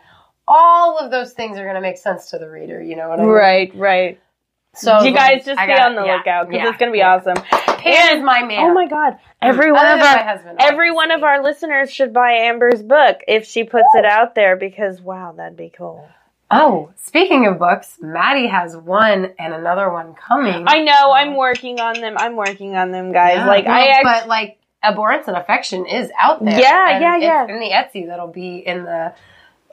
All 0.53 0.98
of 0.98 1.12
those 1.12 1.31
things 1.31 1.57
are 1.57 1.63
going 1.63 1.75
to 1.75 1.81
make 1.81 1.98
sense 1.98 2.31
to 2.31 2.38
the 2.38 2.50
reader, 2.50 2.81
you 2.81 2.98
know 2.98 3.07
what 3.07 3.19
I 3.19 3.24
mean? 3.24 3.31
Right, 3.31 3.71
right. 3.75 4.19
So 4.74 5.01
you 5.01 5.09
um, 5.09 5.15
guys 5.15 5.45
just 5.45 5.59
I 5.59 5.68
be 5.68 5.74
on 5.74 5.95
the 5.95 6.03
yeah, 6.06 6.15
lookout 6.18 6.48
because 6.50 6.63
yeah, 6.63 6.69
it's 6.69 6.77
going 6.77 6.92
to 6.92 6.94
be 6.94 7.00
yeah. 7.00 7.15
awesome. 7.15 7.36
Pan 7.77 8.18
is 8.18 8.24
my 8.24 8.44
man. 8.44 8.69
Oh 8.69 8.74
my 8.74 8.88
god! 8.88 9.13
Mm-hmm. 9.13 9.19
Every 9.42 9.71
one 9.71 9.86
of 9.86 10.00
our 10.00 10.24
husband, 10.24 10.57
every 10.62 10.92
one 10.92 11.12
of 11.12 11.24
our 11.24 11.44
listeners 11.44 11.92
should 11.92 12.13
buy 12.13 12.31
Amber's 12.33 12.81
book 12.81 13.19
if 13.27 13.45
she 13.45 13.63
puts 13.63 13.89
it 13.95 14.06
out 14.06 14.36
there 14.36 14.56
because 14.56 15.01
wow, 15.01 15.33
that'd 15.36 15.57
be 15.57 15.71
cool. 15.75 16.07
Oh, 16.50 16.92
speaking 16.98 17.48
of 17.48 17.59
books, 17.59 17.98
Maddie 18.01 18.48
has 18.48 18.75
one 18.75 19.33
and 19.39 19.53
another 19.53 19.92
one 19.92 20.13
coming. 20.13 20.65
I 20.68 20.83
know. 20.83 21.12
I'm 21.12 21.33
uh, 21.33 21.38
working 21.38 21.80
on 21.80 22.00
them. 22.00 22.15
I'm 22.18 22.36
working 22.36 22.75
on 22.75 22.92
them, 22.92 23.12
guys. 23.12 23.38
Yeah, 23.38 23.48
like 23.48 23.65
well, 23.65 23.74
I 23.74 23.88
actually. 23.88 24.03
but 24.03 24.27
like 24.27 24.59
abhorrence 24.83 25.27
and 25.27 25.38
affection 25.38 25.86
is 25.86 26.12
out 26.19 26.44
there. 26.44 26.59
Yeah, 26.59 26.89
and 26.92 27.01
yeah, 27.01 27.15
it's 27.15 27.24
yeah. 27.24 27.53
In 27.53 27.59
the 27.59 27.69
Etsy, 27.71 28.07
that'll 28.07 28.27
be 28.27 28.57
in 28.57 28.83
the 28.83 29.13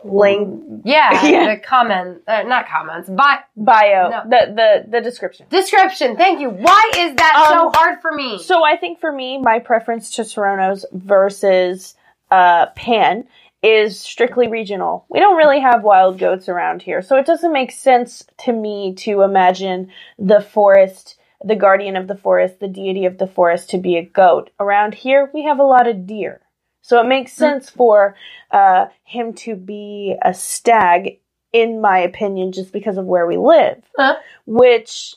Link 0.04 0.82
yeah, 0.84 1.26
Yeah. 1.26 1.54
the 1.54 1.60
comment, 1.60 2.22
uh, 2.28 2.42
not 2.44 2.68
comments, 2.68 3.08
but 3.10 3.40
bio 3.56 4.10
No. 4.10 4.22
the 4.24 4.52
the 4.54 4.90
the 4.90 5.00
description. 5.00 5.46
description. 5.50 6.16
Thank 6.16 6.40
you. 6.40 6.50
Why 6.50 6.92
is 6.96 7.14
that 7.16 7.46
so 7.50 7.66
Um, 7.66 7.72
hard 7.74 8.00
for 8.00 8.12
me? 8.12 8.38
So 8.38 8.64
I 8.64 8.76
think 8.76 9.00
for 9.00 9.10
me, 9.12 9.38
my 9.38 9.58
preference 9.58 10.10
to 10.12 10.22
Cernunnos 10.22 10.84
versus 10.92 11.94
uh, 12.30 12.66
Pan 12.76 13.24
is 13.62 13.98
strictly 13.98 14.46
regional. 14.46 15.04
We 15.08 15.18
don't 15.18 15.36
really 15.36 15.58
have 15.60 15.82
wild 15.82 16.18
goats 16.18 16.48
around 16.48 16.82
here, 16.82 17.02
so 17.02 17.16
it 17.16 17.26
doesn't 17.26 17.52
make 17.52 17.72
sense 17.72 18.24
to 18.44 18.52
me 18.52 18.94
to 18.98 19.22
imagine 19.22 19.90
the 20.16 20.40
forest, 20.40 21.18
the 21.44 21.56
guardian 21.56 21.96
of 21.96 22.06
the 22.06 22.16
forest, 22.16 22.60
the 22.60 22.68
deity 22.68 23.04
of 23.06 23.18
the 23.18 23.26
forest 23.26 23.70
to 23.70 23.78
be 23.78 23.96
a 23.96 24.04
goat. 24.04 24.50
Around 24.60 24.94
here, 24.94 25.28
we 25.34 25.42
have 25.44 25.58
a 25.58 25.64
lot 25.64 25.88
of 25.88 26.06
deer. 26.06 26.40
So 26.88 26.98
it 27.02 27.06
makes 27.06 27.34
sense 27.34 27.68
for 27.68 28.16
uh, 28.50 28.86
him 29.04 29.34
to 29.34 29.54
be 29.56 30.16
a 30.22 30.32
stag, 30.32 31.18
in 31.52 31.82
my 31.82 31.98
opinion, 31.98 32.50
just 32.50 32.72
because 32.72 32.96
of 32.96 33.04
where 33.04 33.26
we 33.26 33.36
live. 33.36 33.82
Huh? 33.94 34.16
Which, 34.46 35.14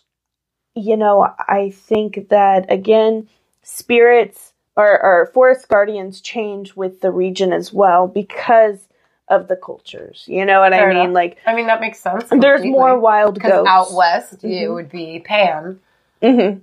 you 0.76 0.98
know, 0.98 1.30
I 1.40 1.70
think 1.74 2.28
that, 2.28 2.70
again, 2.70 3.30
spirits 3.64 4.52
or, 4.76 5.02
or 5.02 5.32
forest 5.34 5.70
guardians 5.70 6.20
change 6.20 6.76
with 6.76 7.00
the 7.00 7.10
region 7.10 7.54
as 7.54 7.72
well 7.72 8.06
because 8.06 8.90
of 9.30 9.48
the 9.48 9.56
cultures. 9.56 10.26
You 10.28 10.44
know 10.44 10.60
what 10.60 10.74
Fair 10.74 10.90
I 10.92 10.94
mean? 10.94 11.04
enough. 11.04 11.14
Like, 11.14 11.38
I 11.46 11.56
mean, 11.56 11.68
that 11.68 11.80
makes 11.80 12.02
sense. 12.02 12.26
there's 12.32 12.66
more 12.66 13.00
wild 13.00 13.40
goats. 13.42 13.70
out 13.70 13.94
west 13.94 14.44
it 14.44 14.68
Mhm. 14.68 14.74
would 14.74 14.90
be 14.90 15.20
Pan. 15.20 15.80
hmm 16.22 16.58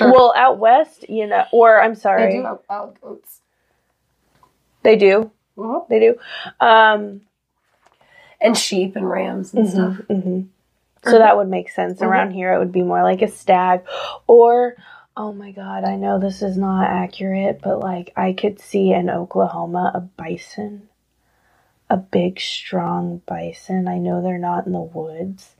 Well, 0.00 0.32
out 0.36 0.58
west, 0.58 1.08
you 1.08 1.26
know, 1.26 1.44
or 1.52 1.80
I'm 1.80 1.94
sorry, 1.94 2.32
They 2.32 2.38
do 2.38 2.44
have 2.44 2.58
wild 2.68 3.00
goats. 3.00 3.40
They 4.82 4.96
do. 4.96 5.30
Mhm. 5.56 5.88
They 5.88 6.00
do. 6.00 6.16
Um, 6.64 7.22
And 8.40 8.56
sheep 8.56 8.96
and 8.96 9.08
rams 9.08 9.52
and 9.52 9.68
stuff. 9.68 9.96
mhm. 10.08 10.46
So 11.04 11.18
that 11.18 11.36
would 11.36 11.48
make 11.48 11.70
sense. 11.70 12.02
Around 12.02 12.32
here, 12.32 12.52
it 12.52 12.58
would 12.58 12.72
be 12.72 12.82
more 12.82 13.02
like 13.02 13.22
a 13.22 13.28
stag, 13.28 13.82
or 14.26 14.76
oh 15.16 15.32
my 15.32 15.50
god, 15.50 15.84
I 15.84 15.96
know 15.96 16.18
this 16.18 16.40
is 16.42 16.56
not 16.56 16.86
accurate, 16.88 17.60
but 17.62 17.80
like 17.80 18.12
I 18.16 18.32
could 18.32 18.60
see 18.60 18.92
in 18.92 19.08
Oklahoma 19.10 19.92
a 19.94 20.00
bison, 20.00 20.88
a 21.88 21.96
big, 21.96 22.38
strong 22.40 23.22
bison. 23.26 23.88
I 23.88 23.98
know 23.98 24.20
they're 24.22 24.38
not 24.38 24.66
in 24.66 24.72
the 24.72 24.80
woods, 24.80 25.56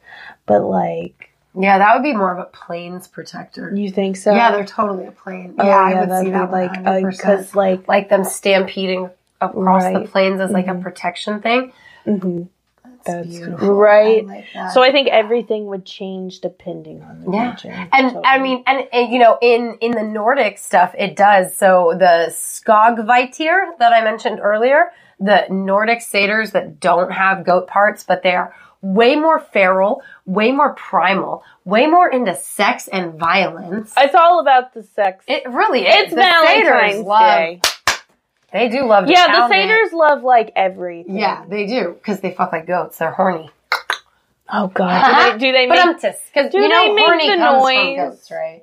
but 0.46 0.62
like 0.62 1.29
Yeah, 1.58 1.78
that 1.78 1.94
would 1.94 2.02
be 2.04 2.12
more 2.14 2.32
of 2.32 2.38
a 2.38 2.44
plains 2.44 3.08
protector. 3.08 3.74
you 3.74 3.90
think 3.90 4.16
so? 4.16 4.32
yeah, 4.34 4.52
they're 4.52 4.64
totally 4.64 5.06
a 5.06 5.12
plain. 5.12 5.54
Oh, 5.58 5.66
yeah, 5.66 5.76
I 5.78 6.00
would 6.00 6.08
that'd 6.10 6.24
see 6.26 6.30
be 6.30 6.38
that 6.38 6.50
like 6.50 7.04
because 7.10 7.54
like 7.54 7.88
like 7.88 8.08
them 8.08 8.24
stampeding 8.24 9.10
across 9.40 9.84
the 9.84 9.90
Right. 10.00 10.10
plains 10.10 10.40
as 10.40 10.50
like 10.50 10.68
a 10.68 10.72
Mhm. 10.74 10.82
protection 10.82 11.40
thing. 11.40 11.72
mhm. 12.06 12.48
That's 13.04 13.26
beautiful. 13.26 13.74
right. 13.74 14.22
I 14.24 14.26
like 14.26 14.44
that. 14.54 14.72
So 14.72 14.82
I 14.82 14.92
think 14.92 15.08
everything 15.08 15.66
would 15.68 15.86
change 15.86 16.40
depending 16.40 17.02
on 17.02 17.22
the 17.24 17.30
Yeah. 17.32 17.50
region. 17.52 17.72
And 17.92 18.06
Totally. 18.08 18.22
I 18.26 18.38
mean, 18.38 18.62
and, 18.66 18.86
and, 18.92 19.10
you 19.12 19.18
know, 19.18 19.38
in 19.40 19.76
in 19.80 19.92
the 19.92 20.02
Nordic 20.02 20.58
stuff, 20.58 20.94
it 20.98 21.16
does. 21.16 21.56
So 21.56 21.94
the 21.98 22.26
Skogvaettir 22.30 23.78
that 23.78 23.92
I 23.92 24.02
mentioned 24.04 24.40
earlier, 24.42 24.92
the 25.18 25.46
Nordic 25.50 26.00
satyrs 26.02 26.50
that 26.52 26.78
don't 26.80 27.10
have 27.12 27.44
goat 27.44 27.66
parts, 27.66 28.04
but 28.04 28.22
they 28.22 28.34
are 28.34 28.54
way 28.82 29.14
more 29.16 29.38
feral, 29.38 30.02
way 30.26 30.52
more 30.52 30.74
primal, 30.74 31.42
way 31.64 31.86
more 31.86 32.10
into 32.10 32.34
sex 32.36 32.88
and 32.88 33.14
violence. 33.18 33.92
it's 33.96 34.14
all 34.14 34.40
about 34.40 34.72
the 34.74 34.82
sex. 34.82 35.24
It 35.28 35.46
really 35.48 35.86
is. 35.86 35.94
it's 36.06 36.14
The 36.14 36.22
satyrs 36.22 36.68
Valentine's 36.68 37.06
love- 37.06 37.20
Day. 37.38 37.60
They 38.52 38.68
do 38.68 38.84
love. 38.84 39.08
Yeah, 39.08 39.28
the 39.28 39.46
it. 39.46 39.48
satyrs 39.48 39.92
love 39.92 40.24
like 40.24 40.52
everything. 40.56 41.16
Yeah, 41.16 41.44
they 41.48 41.66
do 41.66 41.92
because 41.94 42.20
they 42.20 42.32
fuck 42.32 42.50
like 42.52 42.66
goats. 42.66 42.98
They're 42.98 43.12
horny. 43.12 43.48
Oh 44.52 44.66
god. 44.66 45.38
Do 45.38 45.38
they, 45.38 45.46
do 45.46 45.52
they 45.52 45.66
make 45.68 46.00
because 46.00 46.52
you 46.52 46.68
know 46.68 46.92
make 46.94 47.04
horny 47.06 47.30
the 47.30 47.36
comes 47.36 47.62
noise? 47.62 47.76
from 47.76 47.96
goats, 48.10 48.30
right? 48.32 48.62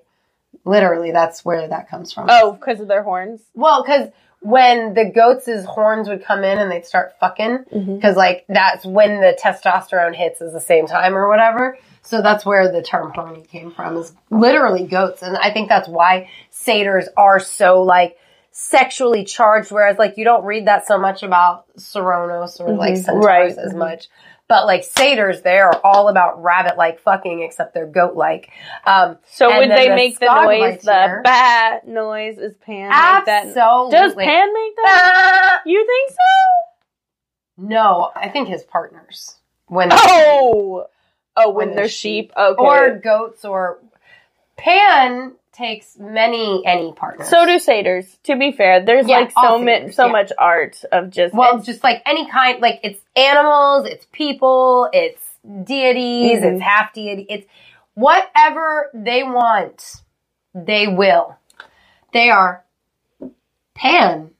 Literally, 0.65 1.11
that's 1.11 1.45
where 1.45 1.69
that 1.69 1.89
comes 1.89 2.11
from. 2.11 2.27
Oh, 2.29 2.51
because 2.51 2.81
of 2.81 2.89
their 2.89 3.03
horns? 3.03 3.39
Well, 3.53 3.83
because 3.83 4.09
when 4.47 4.93
the 4.93 5.03
goats' 5.03 5.65
horns 5.65 6.07
would 6.07 6.23
come 6.23 6.45
in 6.45 6.57
and 6.57 6.71
they'd 6.71 6.85
start 6.85 7.13
fucking, 7.19 7.65
because 7.95 8.15
like 8.15 8.45
that's 8.47 8.85
when 8.85 9.19
the 9.19 9.37
testosterone 9.43 10.15
hits 10.15 10.41
at 10.41 10.53
the 10.53 10.61
same 10.61 10.87
time 10.87 11.15
or 11.17 11.27
whatever. 11.27 11.77
So 12.01 12.21
that's 12.21 12.45
where 12.45 12.71
the 12.71 12.81
term 12.81 13.11
horny 13.13 13.41
came 13.41 13.71
from, 13.71 13.97
is 13.97 14.13
literally 14.29 14.85
goats. 14.85 15.21
And 15.21 15.35
I 15.37 15.51
think 15.51 15.67
that's 15.67 15.89
why 15.89 16.29
satyrs 16.49 17.09
are 17.17 17.41
so 17.41 17.81
like 17.81 18.17
sexually 18.51 19.25
charged, 19.25 19.69
whereas 19.69 19.97
like 19.97 20.17
you 20.17 20.23
don't 20.23 20.45
read 20.45 20.67
that 20.67 20.87
so 20.87 20.97
much 20.97 21.23
about 21.23 21.65
Cernunnos 21.77 22.61
or 22.61 22.73
like 22.73 22.93
Mhm. 22.93 23.03
centaurs 23.03 23.25
Right. 23.25 23.57
as 23.57 23.73
Mhm. 23.73 23.77
much. 23.77 24.07
But 24.49 24.65
like 24.65 24.85
satyrs, 24.85 25.41
they 25.41 25.57
are 25.59 25.73
all 25.83 26.07
about 26.07 26.41
rabbit 26.41 26.77
like 26.77 27.01
fucking, 27.01 27.41
except 27.41 27.73
they're 27.73 27.85
goat 27.85 28.15
like. 28.15 28.49
Um, 28.85 29.17
So 29.29 29.47
would 29.57 29.69
they 29.69 29.89
the 29.89 29.95
make 29.95 30.19
the 30.19 30.27
noise, 30.27 30.79
the 30.83 31.19
bat 31.23 31.85
noise? 31.87 32.37
Is 32.37 32.53
Pan 32.65 32.83
make 32.89 33.25
that? 33.25 33.27
absolutely. 33.47 33.91
Does 33.91 34.13
Pan 34.15 34.53
make 34.53 34.75
that? 34.77 35.59
You 35.65 35.85
think 35.85 36.11
so? 36.11 37.65
No, 37.67 38.11
I 38.15 38.29
think 38.29 38.47
his 38.47 38.63
partners. 38.63 39.35
When 39.67 39.89
Oh, 39.91 40.85
oh, 41.35 41.49
when, 41.49 41.55
When 41.55 41.67
they're 41.75 41.83
they're 41.83 41.89
sheep. 41.89 42.31
Okay. 42.37 42.55
or 42.57 42.99
goats 43.03 43.43
or 43.43 43.79
Pan 44.57 45.33
takes 45.53 45.97
many 45.97 46.63
any 46.65 46.93
partners. 46.93 47.29
so 47.29 47.45
do 47.45 47.57
satyrs. 47.59 48.17
To 48.23 48.35
be 48.35 48.51
fair, 48.51 48.83
there's 48.85 49.07
Yeah, 49.07 49.19
like 49.19 49.31
so 49.31 49.57
much, 49.59 49.93
so 49.93 50.05
yeah. 50.07 50.11
much 50.11 50.31
art 50.37 50.83
of 50.91 51.09
just 51.09 51.33
well, 51.33 51.59
just 51.59 51.83
like 51.83 52.01
any 52.05 52.29
kind, 52.29 52.61
like 52.61 52.79
it's 52.83 52.99
animals, 53.15 53.85
it's 53.87 54.05
people, 54.11 54.89
it's 54.93 55.21
deities, 55.63 56.39
Mhm. 56.41 56.53
it's 56.55 56.61
half 56.61 56.93
deity, 56.93 57.25
it's 57.29 57.47
whatever 57.95 58.91
they 58.93 59.23
want, 59.23 60.01
they 60.53 60.87
will. 60.87 61.35
They 62.13 62.29
are 62.29 62.63
pan. 63.75 64.31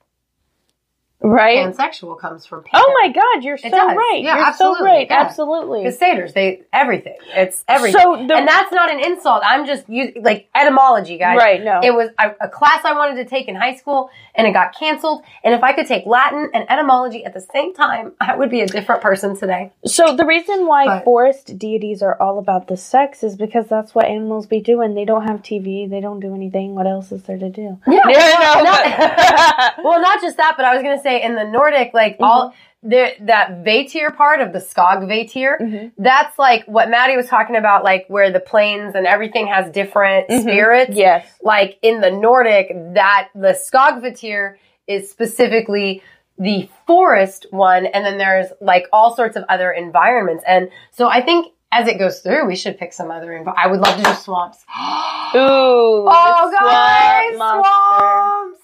Right. 1.20 1.58
Pansexual 1.66 2.18
comes 2.18 2.46
from 2.46 2.62
pan. 2.64 2.80
Oh 2.84 2.98
my 3.02 3.12
God, 3.12 3.44
you're 3.44 3.58
so 3.58 3.68
right. 3.70 4.20
Yeah, 4.22 4.36
you're 4.36 4.46
absolutely. 4.46 4.78
so 4.78 4.84
right. 4.84 5.06
Yeah. 5.10 5.20
Absolutely. 5.20 5.84
The 5.84 5.92
satyrs, 5.92 6.32
they 6.32 6.62
everything. 6.72 7.16
It's 7.34 7.64
everything. 7.68 8.00
So 8.00 8.26
the 8.26 8.34
and 8.34 8.48
that's 8.48 8.72
not 8.72 8.90
an 8.90 9.00
insult. 9.00 9.42
I'm 9.44 9.66
just 9.66 9.88
using 9.88 10.22
like 10.22 10.48
etymology, 10.54 11.18
guys. 11.18 11.36
right. 11.36 11.62
No. 11.62 11.80
It 11.82 11.92
was 11.94 12.10
a, 12.18 12.46
a 12.46 12.48
class 12.48 12.84
I 12.84 12.92
wanted 12.94 13.22
to 13.22 13.24
take 13.28 13.48
in 13.48 13.54
high 13.56 13.74
school, 13.76 14.10
and 14.34 14.46
it 14.46 14.52
got 14.52 14.74
canceled. 14.78 15.22
And 15.42 15.54
if 15.54 15.62
I 15.62 15.72
could 15.72 15.86
take 15.86 16.06
Latin 16.06 16.50
and 16.54 16.70
etymology 16.70 17.24
at 17.24 17.34
the 17.34 17.40
same 17.40 17.74
time, 17.74 18.12
I 18.20 18.36
would 18.36 18.50
be 18.50 18.60
a 18.60 18.66
different 18.66 19.02
person 19.02 19.36
today. 19.36 19.72
So 19.84 20.14
the 20.14 20.26
reason 20.26 20.66
why 20.66 20.86
But- 20.86 21.04
forest 21.04 21.58
deities 21.58 22.02
are 22.02 22.20
all 22.20 22.38
about 22.38 22.68
the 22.68 22.76
sex 22.76 23.22
is 23.22 23.36
because 23.36 23.66
that's 23.68 23.94
what 23.94 24.06
animals 24.06 24.46
be 24.46 24.60
doing. 24.60 24.94
They 24.94 25.04
don't 25.04 25.26
have 25.26 25.42
TV. 25.42 25.88
They 25.88 26.00
don't 26.00 26.20
do 26.20 26.34
anything. 26.34 26.74
What 26.74 26.86
else 26.86 27.10
is 27.12 27.22
there 27.24 27.38
to 27.38 27.48
do? 27.50 27.78
Yeah. 27.86 28.00
no, 28.06 28.62
not, 28.62 29.74
well, 29.84 30.00
not 30.00 30.20
just 30.20 30.36
that, 30.36 30.54
but 30.56 30.64
I 30.64 30.74
was 30.74 30.82
gonna 30.82 31.00
say 31.02 31.07
in 31.16 31.34
the 31.34 31.44
Nordic, 31.44 31.92
like 31.94 32.16
all 32.20 32.54
the 32.82 33.10
that 33.22 33.64
Vatir 33.64 34.16
part 34.16 34.40
of 34.40 34.52
the 34.52 34.60
Skog 34.60 35.02
Vaettir, 35.08 35.60
Mhm. 35.60 35.92
that's 35.98 36.38
like 36.38 36.64
what 36.66 36.88
Maddie 36.88 37.16
was 37.16 37.26
talking 37.28 37.56
about, 37.56 37.82
like 37.82 38.04
where 38.08 38.30
the 38.30 38.38
plains 38.40 38.94
and 38.94 39.06
everything 39.06 39.48
has 39.48 39.68
different 39.72 40.28
Mhm. 40.28 40.42
spirits. 40.42 40.94
Yes. 40.94 41.24
like 41.42 41.78
in 41.82 42.00
the 42.00 42.10
Nordic, 42.10 42.68
that 42.94 43.28
the 43.34 43.48
Skogvaettir 43.52 44.54
is 44.86 45.10
specifically 45.10 46.02
the 46.38 46.68
forest 46.86 47.46
one, 47.50 47.86
and 47.86 48.04
then 48.06 48.16
there's 48.16 48.46
like 48.60 48.86
all 48.92 49.14
sorts 49.16 49.36
of 49.36 49.44
other 49.48 49.72
environments. 49.72 50.44
And 50.46 50.70
so 50.92 51.08
I 51.08 51.20
think 51.20 51.52
as 51.72 51.86
it 51.88 51.98
goes 51.98 52.20
through, 52.20 52.46
we 52.46 52.54
should 52.56 52.78
pick 52.78 52.92
some 52.92 53.10
other. 53.10 53.44
I 53.56 53.66
would 53.66 53.80
love 53.80 53.96
to 53.96 54.02
do 54.02 54.12
swamps. 54.14 54.64
Ooh. 55.34 56.06
oh, 56.08 56.52
guys, 56.60 57.34
swamp 57.34 57.66
swamps! 57.66 58.57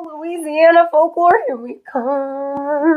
Oh, 0.00 0.18
Louisiana 0.18 0.88
folklore, 0.90 1.40
here 1.46 1.56
we 1.56 1.78
come. 1.90 2.02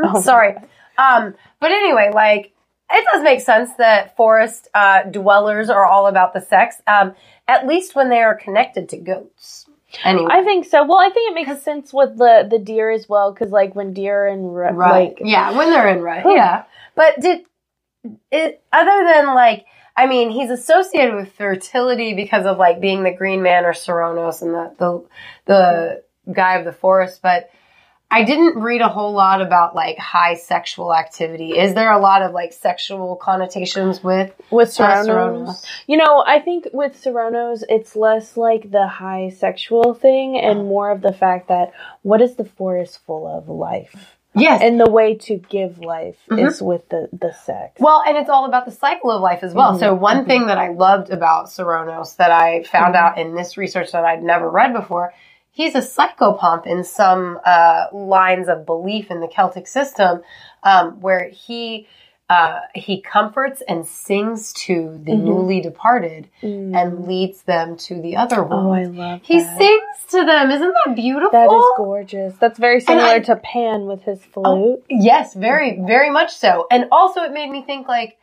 Oh, 0.04 0.20
Sorry. 0.22 0.54
Um, 0.98 1.34
but 1.60 1.72
anyway, 1.72 2.10
like 2.14 2.52
it 2.90 3.04
does 3.12 3.22
make 3.22 3.40
sense 3.40 3.70
that 3.78 4.16
forest 4.16 4.68
uh, 4.74 5.04
dwellers 5.04 5.70
are 5.70 5.86
all 5.86 6.06
about 6.06 6.34
the 6.34 6.40
sex, 6.40 6.76
um, 6.86 7.14
at 7.48 7.66
least 7.66 7.94
when 7.94 8.08
they 8.10 8.22
are 8.22 8.34
connected 8.34 8.88
to 8.90 8.98
goats. 8.98 9.66
Anyway, 10.04 10.28
I 10.30 10.42
think 10.44 10.66
so. 10.66 10.86
Well, 10.86 10.98
I 10.98 11.10
think 11.10 11.30
it 11.30 11.34
makes 11.34 11.62
sense 11.62 11.92
with 11.92 12.16
the 12.16 12.46
the 12.48 12.58
deer 12.58 12.90
as 12.90 13.08
well, 13.08 13.32
because 13.32 13.50
like 13.50 13.74
when 13.74 13.92
deer 13.92 14.26
and 14.26 14.54
ra- 14.54 14.70
right? 14.72 15.08
like 15.08 15.18
yeah, 15.22 15.56
when 15.56 15.70
they're 15.70 15.88
in. 15.88 16.22
Huh. 16.22 16.30
Yeah, 16.30 16.64
but 16.94 17.20
did 17.20 17.42
it 18.30 18.62
other 18.72 19.04
than 19.04 19.34
like? 19.34 19.66
I 19.94 20.06
mean, 20.06 20.30
he's 20.30 20.48
associated 20.48 21.14
with 21.14 21.32
fertility 21.32 22.14
because 22.14 22.46
of 22.46 22.56
like 22.56 22.80
being 22.80 23.02
the 23.02 23.12
Green 23.12 23.42
Man 23.42 23.66
or 23.66 23.72
Cernunnos 23.72 24.40
and 24.40 24.54
the 24.54 24.74
the 24.78 25.04
the 25.46 26.02
guy 26.30 26.56
of 26.58 26.64
the 26.64 26.72
forest, 26.72 27.20
but. 27.22 27.50
I 28.14 28.24
didn't 28.24 28.58
read 28.60 28.82
a 28.82 28.90
whole 28.90 29.14
lot 29.14 29.40
about 29.40 29.74
like 29.74 29.96
high 29.96 30.34
sexual 30.34 30.94
activity. 30.94 31.58
Is 31.58 31.72
there 31.72 31.90
a 31.90 31.98
lot 31.98 32.20
of 32.20 32.32
like 32.32 32.52
sexual 32.52 33.16
connotations 33.16 34.04
with 34.04 34.34
with 34.50 34.78
uh, 34.78 34.84
Cernunnos. 34.84 35.06
Cernunnos? 35.06 35.64
You 35.86 35.96
know, 35.96 36.22
I 36.26 36.40
think 36.40 36.66
with 36.74 37.02
Cernunnos, 37.02 37.62
it's 37.70 37.96
less 37.96 38.36
like 38.36 38.70
the 38.70 38.86
high 38.86 39.30
sexual 39.30 39.94
thing 39.94 40.38
and 40.38 40.68
more 40.68 40.90
of 40.90 41.00
the 41.00 41.14
fact 41.14 41.48
that 41.48 41.72
what 42.02 42.20
is 42.20 42.36
the 42.36 42.44
forest 42.44 42.98
full 43.06 43.26
of 43.26 43.48
life? 43.48 44.18
Yes. 44.34 44.60
And 44.62 44.78
the 44.78 44.90
way 44.90 45.14
to 45.14 45.36
give 45.36 45.78
life 45.78 46.18
Mhm. 46.30 46.46
is 46.46 46.60
with 46.60 46.86
the, 46.90 47.08
the 47.14 47.32
sex. 47.32 47.80
Well, 47.80 48.02
and 48.06 48.18
it's 48.18 48.28
all 48.28 48.44
about 48.44 48.66
the 48.66 48.72
cycle 48.72 49.10
of 49.10 49.22
life 49.22 49.42
as 49.42 49.54
well. 49.54 49.72
Mhm. 49.72 49.78
So 49.80 49.94
one 49.94 50.26
thing 50.26 50.48
that 50.48 50.58
I 50.58 50.68
loved 50.68 51.08
about 51.08 51.46
Cernunnos 51.46 52.16
that 52.16 52.30
I 52.30 52.62
found 52.64 52.94
Mhm. 52.94 52.98
out 52.98 53.16
in 53.16 53.34
this 53.34 53.56
research 53.56 53.92
that 53.92 54.04
I'd 54.04 54.22
never 54.22 54.50
read 54.50 54.74
before, 54.74 55.14
he's 55.52 55.74
a 55.76 55.80
psychopomp 55.80 56.66
in 56.66 56.82
some 56.82 57.38
uh, 57.44 57.84
lines 57.92 58.48
of 58.48 58.66
belief 58.66 59.10
in 59.10 59.20
the 59.20 59.28
Celtic 59.28 59.66
system, 59.66 60.22
um, 60.64 61.00
where 61.00 61.28
he 61.28 61.86
uh, 62.30 62.60
he 62.74 62.98
comforts 63.02 63.62
and 63.68 63.84
sings 63.86 64.54
to 64.54 64.98
the 65.04 65.12
Mhm. 65.12 65.22
newly 65.24 65.60
departed 65.60 66.28
Mm. 66.42 66.74
and 66.74 67.06
leads 67.06 67.42
them 67.42 67.76
to 67.76 68.00
the 68.00 68.16
other 68.16 68.42
world. 68.42 68.66
oh, 68.68 68.72
I 68.72 68.84
love 68.84 69.20
he 69.22 69.40
that. 69.40 69.58
sings 69.58 70.06
to 70.12 70.24
them. 70.24 70.50
Isn't 70.50 70.74
that 70.86 70.94
beautiful? 70.94 71.30
That 71.32 71.52
is 71.52 71.64
gorgeous. 71.76 72.34
That's 72.38 72.58
very 72.58 72.80
similar 72.80 73.06
I- 73.06 73.18
to 73.18 73.36
Pan 73.36 73.84
with 73.84 74.02
his 74.04 74.24
flute. 74.24 74.82
Yes, 74.88 75.34
very, 75.34 75.78
very 75.86 76.08
much 76.08 76.30
so. 76.34 76.66
And 76.70 76.86
also 76.90 77.20
it 77.22 77.32
made 77.32 77.50
me 77.50 77.60
think 77.62 77.86
like, 77.86 78.16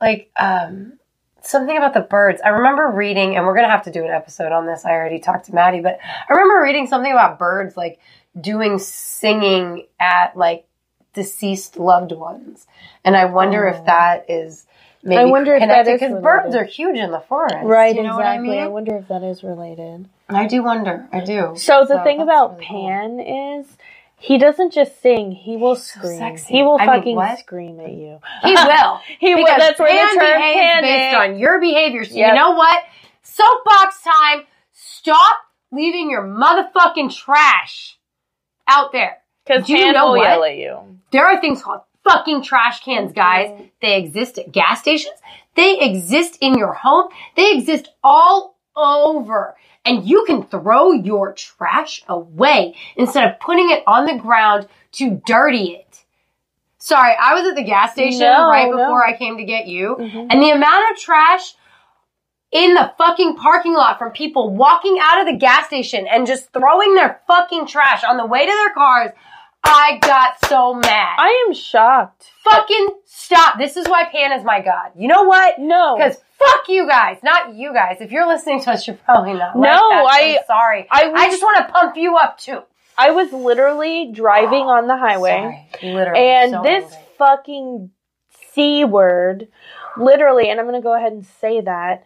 like, 0.00 0.30
um, 0.40 0.94
something 1.42 1.76
about 1.76 1.94
the 1.94 2.00
birds. 2.00 2.40
I 2.44 2.48
remember 2.50 2.88
reading, 2.90 3.36
and 3.36 3.46
we're 3.46 3.54
going 3.54 3.66
to 3.66 3.70
have 3.70 3.84
to 3.84 3.92
do 3.92 4.04
an 4.04 4.10
episode 4.10 4.52
on 4.52 4.66
this. 4.66 4.84
I 4.84 4.90
already 4.92 5.18
talked 5.18 5.46
to 5.46 5.54
Maddie, 5.54 5.80
but 5.80 5.98
I 6.28 6.32
remember 6.32 6.62
reading 6.62 6.86
something 6.86 7.10
about 7.12 7.38
birds, 7.38 7.76
like 7.76 7.98
doing 8.40 8.78
singing 8.78 9.86
at 10.00 10.36
like 10.36 10.66
deceased 11.14 11.76
loved 11.78 12.12
ones. 12.12 12.66
And 13.04 13.16
I 13.16 13.26
wonder 13.26 13.66
Oh. 13.68 13.76
if 13.76 13.84
that 13.86 14.26
is 14.30 14.66
maybe 15.02 15.20
I 15.20 15.24
wonder 15.26 15.54
if 15.54 15.60
that 15.60 15.86
is 15.86 16.00
because 16.00 16.22
birds 16.22 16.54
are 16.54 16.64
huge 16.64 16.96
in 16.96 17.10
the 17.10 17.20
forest. 17.20 17.56
Right, 17.64 17.94
You 17.94 18.02
know 18.02 18.18
exactly. 18.18 18.48
what 18.48 18.54
I 18.54 18.56
mean. 18.56 18.62
I, 18.62 18.68
wonder 18.68 18.96
if 18.96 19.08
that 19.08 19.22
is 19.22 19.42
related. 19.42 20.08
I 20.28 20.46
do 20.46 20.62
wonder. 20.62 21.06
I 21.12 21.20
do. 21.20 21.52
So 21.56 21.84
the 21.86 22.00
thing 22.02 22.20
about 22.22 22.52
really 22.58 22.66
cool. 22.66 22.88
Pan 22.88 23.20
is 23.20 23.66
he 24.22 24.38
doesn't 24.38 24.72
just 24.72 25.00
sing, 25.02 25.32
he 25.32 25.56
will 25.56 25.76
so 25.76 25.98
scream. 26.00 26.18
sexy. 26.18 26.54
he 26.54 26.62
will 26.62 26.78
I 26.80 26.86
fucking 26.86 27.16
what? 27.16 27.38
scream 27.38 27.80
at 27.80 27.92
you. 27.92 28.18
He 28.42 28.54
will. 28.54 29.00
he 29.18 29.34
will. 29.34 29.44
That's 29.46 29.78
where 29.78 30.14
the 30.14 30.18
term 30.20 30.40
panic. 30.40 30.82
based 30.82 31.16
on 31.16 31.38
your 31.38 31.60
behavior. 31.60 32.04
So 32.04 32.14
Yep. 32.14 32.28
you 32.28 32.34
know 32.34 32.52
what? 32.52 32.82
Soapbox 33.22 34.02
time. 34.02 34.42
Stop 34.72 35.36
leaving 35.70 36.10
your 36.10 36.22
motherfucking 36.22 37.14
trash 37.14 37.98
out 38.68 38.92
there. 38.92 39.18
Because 39.46 39.68
you 39.68 39.76
Pan 39.76 39.94
know 39.94 40.12
will 40.12 40.18
what? 40.18 40.28
yell 40.28 40.44
at 40.44 40.56
you. 40.56 40.78
There 41.10 41.26
are 41.26 41.40
things 41.40 41.62
called 41.62 41.80
fucking 42.04 42.42
trash 42.42 42.80
cans, 42.84 43.12
guys. 43.12 43.48
Mhm. 43.50 43.70
They 43.80 43.96
exist 43.98 44.38
at 44.38 44.52
gas 44.52 44.80
stations. 44.80 45.14
They 45.54 45.78
exist 45.80 46.38
in 46.40 46.56
your 46.56 46.72
home. 46.72 47.08
They 47.36 47.52
exist 47.52 47.88
all 48.04 48.56
over. 48.76 49.56
And 49.84 50.08
you 50.08 50.24
can 50.26 50.44
throw 50.44 50.92
your 50.92 51.32
trash 51.32 52.02
away 52.08 52.74
instead 52.96 53.28
of 53.28 53.40
putting 53.40 53.70
it 53.70 53.82
on 53.86 54.06
the 54.06 54.16
ground 54.16 54.68
to 54.92 55.20
dirty 55.26 55.72
it. 55.74 56.04
Sorry, 56.78 57.14
I 57.20 57.34
was 57.34 57.46
at 57.48 57.54
the 57.56 57.62
gas 57.64 57.92
station 57.92 58.20
No, 58.20 58.48
right 58.48 58.70
no. 58.70 58.76
before 58.76 59.04
I 59.06 59.16
came 59.16 59.36
to 59.38 59.44
get 59.44 59.66
you, 59.66 59.96
Mhm. 59.98 60.26
and 60.30 60.42
the 60.42 60.50
amount 60.50 60.90
of 60.90 60.98
trash 60.98 61.54
in 62.50 62.74
the 62.74 62.92
fucking 62.98 63.36
parking 63.36 63.72
lot 63.74 63.98
from 63.98 64.10
people 64.10 64.50
walking 64.50 64.98
out 65.00 65.20
of 65.20 65.26
the 65.26 65.36
gas 65.36 65.66
station 65.66 66.06
and 66.06 66.26
just 66.26 66.52
throwing 66.52 66.94
their 66.94 67.20
fucking 67.26 67.66
trash 67.66 68.04
on 68.04 68.16
the 68.18 68.26
way 68.26 68.44
to 68.44 68.52
their 68.52 68.70
cars, 68.74 69.10
I 69.64 69.98
got 70.00 70.44
so 70.48 70.74
mad. 70.74 71.16
I 71.18 71.44
am 71.46 71.54
shocked. 71.54 72.26
fucking 72.44 72.88
stop. 73.06 73.58
This 73.58 73.76
is 73.76 73.86
why 73.88 74.04
Pan 74.10 74.32
is 74.32 74.44
my 74.44 74.60
god. 74.60 74.90
You 74.96 75.08
know 75.08 75.22
what? 75.24 75.58
No. 75.58 75.96
Because 75.96 76.16
fuck 76.38 76.68
you 76.68 76.86
guys, 76.88 77.18
not 77.22 77.54
you 77.54 77.72
guys. 77.72 77.98
If 78.00 78.10
you're 78.10 78.26
listening 78.26 78.62
to 78.64 78.72
us, 78.72 78.86
you're 78.86 78.96
probably 78.96 79.34
not. 79.34 79.56
like 79.56 79.70
No, 79.70 79.88
that, 79.90 80.06
I- 80.10 80.36
I'm 80.38 80.46
sorry. 80.46 80.86
I 80.90 81.10
I 81.12 81.30
just 81.30 81.42
want 81.42 81.66
to 81.66 81.72
pump 81.72 81.96
you 81.96 82.16
up 82.16 82.38
too. 82.38 82.60
I 82.98 83.12
was 83.12 83.32
literally 83.32 84.12
driving 84.12 84.64
on 84.64 84.86
the 84.86 84.96
highway. 84.96 85.66
Sorry. 85.80 85.92
Literally. 85.94 86.20
and 86.28 86.50
so 86.52 86.62
this 86.62 86.84
angry. 86.84 86.98
fucking 87.18 87.90
c 88.54 88.84
word 88.84 89.48
literally 89.96 90.50
and 90.50 90.60
i'm 90.60 90.66
gonna 90.66 90.82
go 90.82 90.94
ahead 90.94 91.12
and 91.12 91.24
say 91.40 91.60
that. 91.62 92.04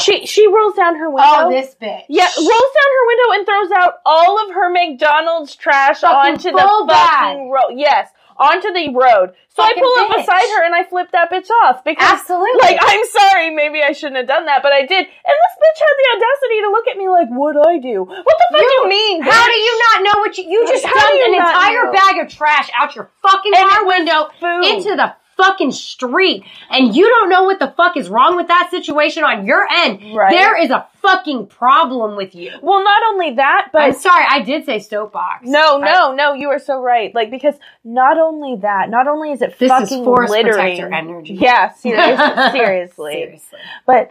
She 0.00 0.26
she 0.26 0.46
rolls 0.46 0.74
down 0.74 0.96
her 0.96 1.08
window 1.10 1.28
Oh, 1.46 1.50
this 1.50 1.74
bitch. 1.80 2.04
yeah 2.08 2.26
rolls 2.36 2.72
down 2.76 2.90
her 2.96 3.06
window 3.06 3.32
and 3.34 3.46
throws 3.46 3.70
out 3.78 3.94
all 4.04 4.44
of 4.48 4.54
her 4.54 4.70
mcdonald's 4.70 5.54
trash 5.56 6.00
Fucking 6.00 6.32
onto 6.34 6.50
the 6.52 6.58
fucking 6.88 7.50
road 7.50 7.72
yes 7.76 8.10
onto 8.36 8.70
the 8.72 8.94
road 8.94 9.34
so 9.50 9.62
i 9.64 9.68
Fucking 9.74 9.82
pull 9.82 9.98
up 9.98 10.14
beside 10.16 10.46
her 10.54 10.64
and 10.64 10.74
i 10.74 10.84
flip 10.84 11.10
that 11.12 11.30
bitch 11.30 11.50
off 11.64 11.82
because 11.82 11.98
Absolutely. 12.20 12.60
like 12.62 12.78
i'm 12.80 13.04
sorry 13.10 13.50
maybe 13.50 13.82
i 13.82 13.90
shouldn't 13.92 14.16
have 14.16 14.28
done 14.28 14.46
that 14.46 14.62
but 14.62 14.72
i 14.72 14.82
did 14.86 15.02
and 15.08 15.36
this 15.42 15.54
bitch 15.58 15.78
had 15.82 15.94
the 15.98 16.06
audacity 16.14 16.60
to 16.62 16.68
look 16.70 16.86
at 16.88 16.96
me 16.96 17.08
like 17.08 17.28
what'd 17.30 17.60
i 17.66 17.78
do 17.78 18.04
what 18.04 18.14
the 18.14 18.46
fuck 18.52 18.60
do 18.60 18.64
You- 18.64 18.78
you 18.84 18.88
mean 18.88 19.22
How 19.22 19.44
do 19.46 19.52
you 19.52 19.82
not 19.90 20.02
know 20.04 20.20
what 20.20 20.38
you 20.38 20.44
you 20.44 20.66
just 20.68 20.84
How 20.86 20.94
dumped 20.94 21.22
an 21.26 21.34
entire 21.34 21.84
know? 21.86 21.92
bag 21.92 22.18
of 22.22 22.28
trash 22.28 22.70
out 22.78 22.94
your 22.94 23.10
fucking 23.22 23.52
And 23.56 23.68
car 23.70 23.86
window 23.86 24.28
food. 24.38 24.64
into 24.66 24.94
the 24.94 25.14
fucking 25.38 25.70
street 25.72 26.44
and 26.68 26.94
you 26.94 27.08
don't 27.08 27.30
know 27.30 27.44
what 27.44 27.58
the 27.60 27.72
fuck 27.76 27.96
is 27.96 28.10
wrong 28.10 28.36
with 28.36 28.48
that 28.48 28.68
situation 28.70 29.24
on 29.24 29.46
your 29.46 29.66
end. 29.72 30.14
Right. 30.14 30.30
There 30.30 30.60
is 30.60 30.70
a 30.70 30.86
fucking 31.00 31.46
problem 31.46 32.16
with 32.16 32.34
you. 32.34 32.52
well 32.60 32.82
not 32.84 33.02
only 33.10 33.34
that 33.36 33.68
but 33.72 33.82
I'm 33.82 33.92
sorry, 33.94 34.26
I 34.28 34.42
did 34.42 34.66
say 34.66 34.80
soapbox. 34.80 35.46
No, 35.46 35.80
I- 35.80 35.92
no, 35.92 36.14
no, 36.14 36.32
you 36.34 36.48
are 36.50 36.58
so 36.58 36.82
right. 36.82 37.14
Like 37.14 37.30
because 37.30 37.54
not 37.84 38.18
only 38.18 38.56
that, 38.56 38.90
not 38.90 39.06
only 39.08 39.32
is 39.32 39.40
it 39.40 39.58
This 39.58 39.70
is 39.72 39.88
fucking 39.88 40.04
forest 40.04 40.30
littering, 40.32 40.76
protector 40.78 40.92
energy. 40.94 41.34
Yeah, 41.34 41.72
seriously, 41.72 42.50
seriously. 42.52 43.12
Seriously. 43.12 43.58
But 43.86 44.10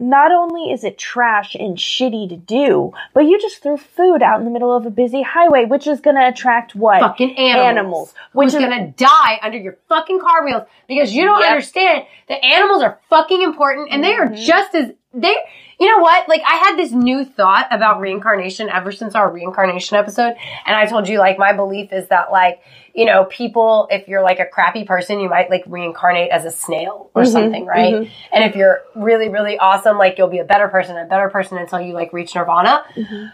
not 0.00 0.32
only 0.32 0.72
is 0.72 0.82
it 0.82 0.96
trash 0.98 1.54
and 1.54 1.76
shitty 1.76 2.28
to 2.30 2.36
do, 2.36 2.92
but 3.14 3.20
you 3.26 3.38
just 3.40 3.62
threw 3.62 3.76
food 3.76 4.22
out 4.22 4.38
in 4.40 4.46
the 4.46 4.50
middle 4.50 4.74
of 4.74 4.86
a 4.86 4.90
busy 4.90 5.22
highway, 5.22 5.66
which 5.66 5.86
is 5.86 6.00
going 6.00 6.16
to 6.16 6.26
attract 6.26 6.74
what? 6.74 7.00
Fucking 7.00 7.36
animals. 7.36 7.68
Animals, 7.68 8.14
Which 8.32 8.48
is 8.48 8.54
is- 8.54 8.60
gonna 8.60 8.88
die 8.88 9.38
under 9.42 9.58
your 9.58 9.76
fucking 9.88 10.20
car 10.20 10.44
wheels 10.44 10.62
because 10.88 11.14
you 11.14 11.24
don't 11.24 11.40
Yep. 11.40 11.50
understand 11.50 12.04
that 12.28 12.44
animals 12.44 12.82
are 12.82 12.98
fucking 13.10 13.42
important 13.42 13.88
and 13.92 14.02
they 14.02 14.14
are 14.14 14.28
Mhm. 14.28 14.36
just 14.36 14.74
as 14.74 14.92
they 15.12 15.34
you 15.80 15.86
know 15.88 16.02
what? 16.02 16.28
Like 16.28 16.42
I 16.46 16.56
had 16.56 16.76
this 16.76 16.92
new 16.92 17.24
thought 17.24 17.66
about 17.70 18.00
reincarnation 18.00 18.68
ever 18.68 18.92
since 18.92 19.14
our 19.14 19.32
reincarnation 19.32 19.96
episode. 19.96 20.34
And 20.66 20.76
I 20.76 20.84
told 20.84 21.08
you 21.08 21.18
like 21.18 21.38
my 21.38 21.54
belief 21.54 21.90
is 21.90 22.06
that 22.08 22.30
like, 22.30 22.60
you 22.94 23.06
know, 23.06 23.24
people, 23.24 23.88
if 23.90 24.06
you're 24.06 24.22
like 24.22 24.40
a 24.40 24.44
crappy 24.44 24.84
person, 24.84 25.20
you 25.20 25.30
might 25.30 25.48
like 25.48 25.64
reincarnate 25.66 26.30
as 26.30 26.44
a 26.44 26.50
snail 26.50 27.10
or 27.14 27.22
Mhm, 27.22 27.32
something, 27.32 27.64
right? 27.64 27.94
mhm. 27.94 28.10
And 28.30 28.44
if 28.44 28.54
you're 28.56 28.82
really, 28.94 29.30
really 29.30 29.58
awesome, 29.58 29.96
like 29.96 30.18
you'll 30.18 30.28
be 30.28 30.38
a 30.40 30.44
better 30.44 30.68
person, 30.68 30.98
a 30.98 31.06
better 31.06 31.30
person 31.30 31.56
until 31.56 31.80
you 31.80 31.94
like 31.94 32.12
reach 32.12 32.34
nirvana. 32.34 32.84
Mhm. 32.94 33.32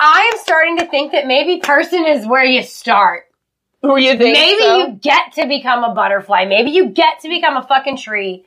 I 0.00 0.30
am 0.34 0.40
starting 0.40 0.78
to 0.78 0.86
think 0.86 1.12
that 1.12 1.28
maybe 1.28 1.60
person 1.60 2.06
is 2.06 2.26
where 2.26 2.44
you 2.44 2.64
start. 2.64 3.26
Who 3.82 3.96
you 3.98 4.18
think? 4.18 4.36
Maybe 4.36 4.62
so? 4.64 4.78
you 4.78 4.92
get 5.00 5.32
to 5.34 5.46
become 5.46 5.84
a 5.84 5.94
butterfly. 5.94 6.46
Maybe 6.46 6.70
you 6.72 6.88
get 6.88 7.20
to 7.20 7.28
become 7.28 7.56
a 7.56 7.62
fucking 7.62 7.98
tree. 7.98 8.44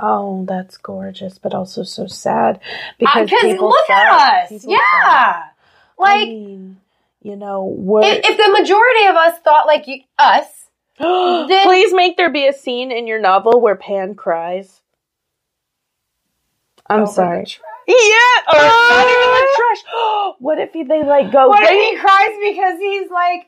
Oh, 0.00 0.44
that's 0.46 0.76
gorgeous, 0.76 1.38
but 1.38 1.54
also 1.54 1.82
so 1.84 2.06
sad 2.06 2.60
because 2.98 3.30
Because 3.30 3.42
people 3.42 3.66
Uh, 3.66 3.70
look 3.70 3.90
at 3.90 4.12
us. 4.44 4.48
People 4.50 4.70
Yeah. 4.72 4.78
suck. 4.78 5.10
I 5.10 5.52
Like, 5.98 6.28
mean, 6.28 6.80
you 7.22 7.36
know, 7.36 8.00
if, 8.02 8.24
if 8.28 8.36
the 8.36 8.52
majority 8.60 9.06
of 9.06 9.16
us 9.16 9.38
thought 9.40 9.66
like 9.66 9.86
you, 9.86 10.00
us, 10.18 10.46
then- 10.98 11.62
Please 11.62 11.94
make 11.94 12.16
there 12.16 12.30
be 12.30 12.46
a 12.46 12.52
scene 12.52 12.90
in 12.92 13.06
your 13.06 13.20
novel 13.20 13.60
where 13.60 13.76
Pan 13.76 14.14
cries. 14.14 14.80
I'm 16.88 17.02
over 17.02 17.12
sorry. 17.12 17.46
Yeah, 17.86 17.96
or 18.52 18.58
not 18.58 19.06
even 19.06 19.30
the 19.30 19.48
trash. 19.56 20.34
what 20.40 20.58
if 20.58 20.72
he, 20.72 20.82
they 20.84 21.02
like 21.04 21.32
go? 21.32 21.48
What 21.48 21.62
if 21.64 21.70
he 21.70 21.96
cries 21.98 22.36
because 22.42 22.78
he's 22.80 23.10
like, 23.10 23.46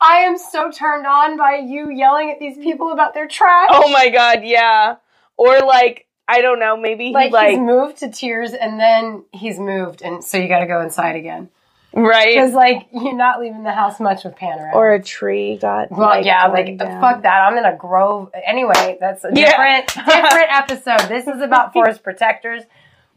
I 0.00 0.18
am 0.18 0.38
so 0.38 0.70
turned 0.70 1.06
on 1.06 1.36
by 1.36 1.56
you 1.56 1.90
yelling 1.90 2.30
at 2.30 2.38
these 2.40 2.56
people 2.58 2.92
about 2.92 3.14
their 3.14 3.28
trash. 3.28 3.68
oh 3.72 3.88
my 3.90 4.08
god, 4.08 4.42
yeah. 4.44 4.96
Or 5.36 5.60
like 5.60 6.06
I 6.28 6.40
don't 6.40 6.58
know, 6.58 6.76
maybe 6.76 7.06
he 7.06 7.12
Like, 7.12 7.30
like, 7.32 7.50
he's 7.50 7.58
moved 7.60 7.98
to 7.98 8.10
tears 8.10 8.52
and 8.52 8.80
then 8.80 9.24
he's 9.32 9.58
moved 9.60 10.02
and 10.02 10.24
so 10.24 10.38
you 10.38 10.48
gotta 10.48 10.66
go 10.66 10.80
inside 10.80 11.14
again. 11.16 11.50
right, 11.94 12.34
Because 12.34 12.52
like, 12.52 12.88
you're 12.92 13.14
not 13.16 13.38
leaving 13.40 13.62
the 13.62 13.72
house 13.72 14.00
much 14.00 14.24
with 14.24 14.34
Pan 14.36 14.58
or 14.74 14.92
a 14.94 15.02
tree 15.02 15.56
got. 15.56 15.90
Well, 15.92 16.00
like, 16.08 16.24
yeah, 16.26 16.46
like 16.48 16.76
down. 16.78 17.00
fuck 17.00 17.22
that. 17.22 17.40
I'm 17.42 17.56
in 17.56 17.64
a 17.64 17.76
grove. 17.76 18.30
Anyway, 18.44 18.98
that's 19.00 19.24
a 19.24 19.30
Yeah. 19.32 19.50
different 19.50 19.86
different 20.06 20.48
episode. 20.50 21.08
This 21.08 21.26
is 21.28 21.40
about 21.40 21.72
forest 21.72 22.02
protectors. 22.02 22.64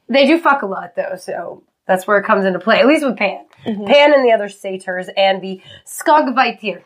They 0.07 0.25
do 0.27 0.37
fuck 0.39 0.61
a 0.61 0.65
lot 0.67 0.95
though, 0.95 1.15
so 1.17 1.63
that's 1.87 2.05
where 2.05 2.17
it 2.19 2.25
comes 2.25 2.45
into 2.45 2.59
play. 2.59 2.79
At 2.79 2.85
least 2.87 3.03
with 3.05 3.17
Pan, 3.17 3.45
Mhm. 3.65 3.87
Pan 3.87 4.13
and 4.13 4.23
the 4.23 4.31
other 4.31 4.49
satyrs, 4.49 5.09
and 5.17 5.41
the 5.41 5.61
Skogvaettir, 5.85 6.83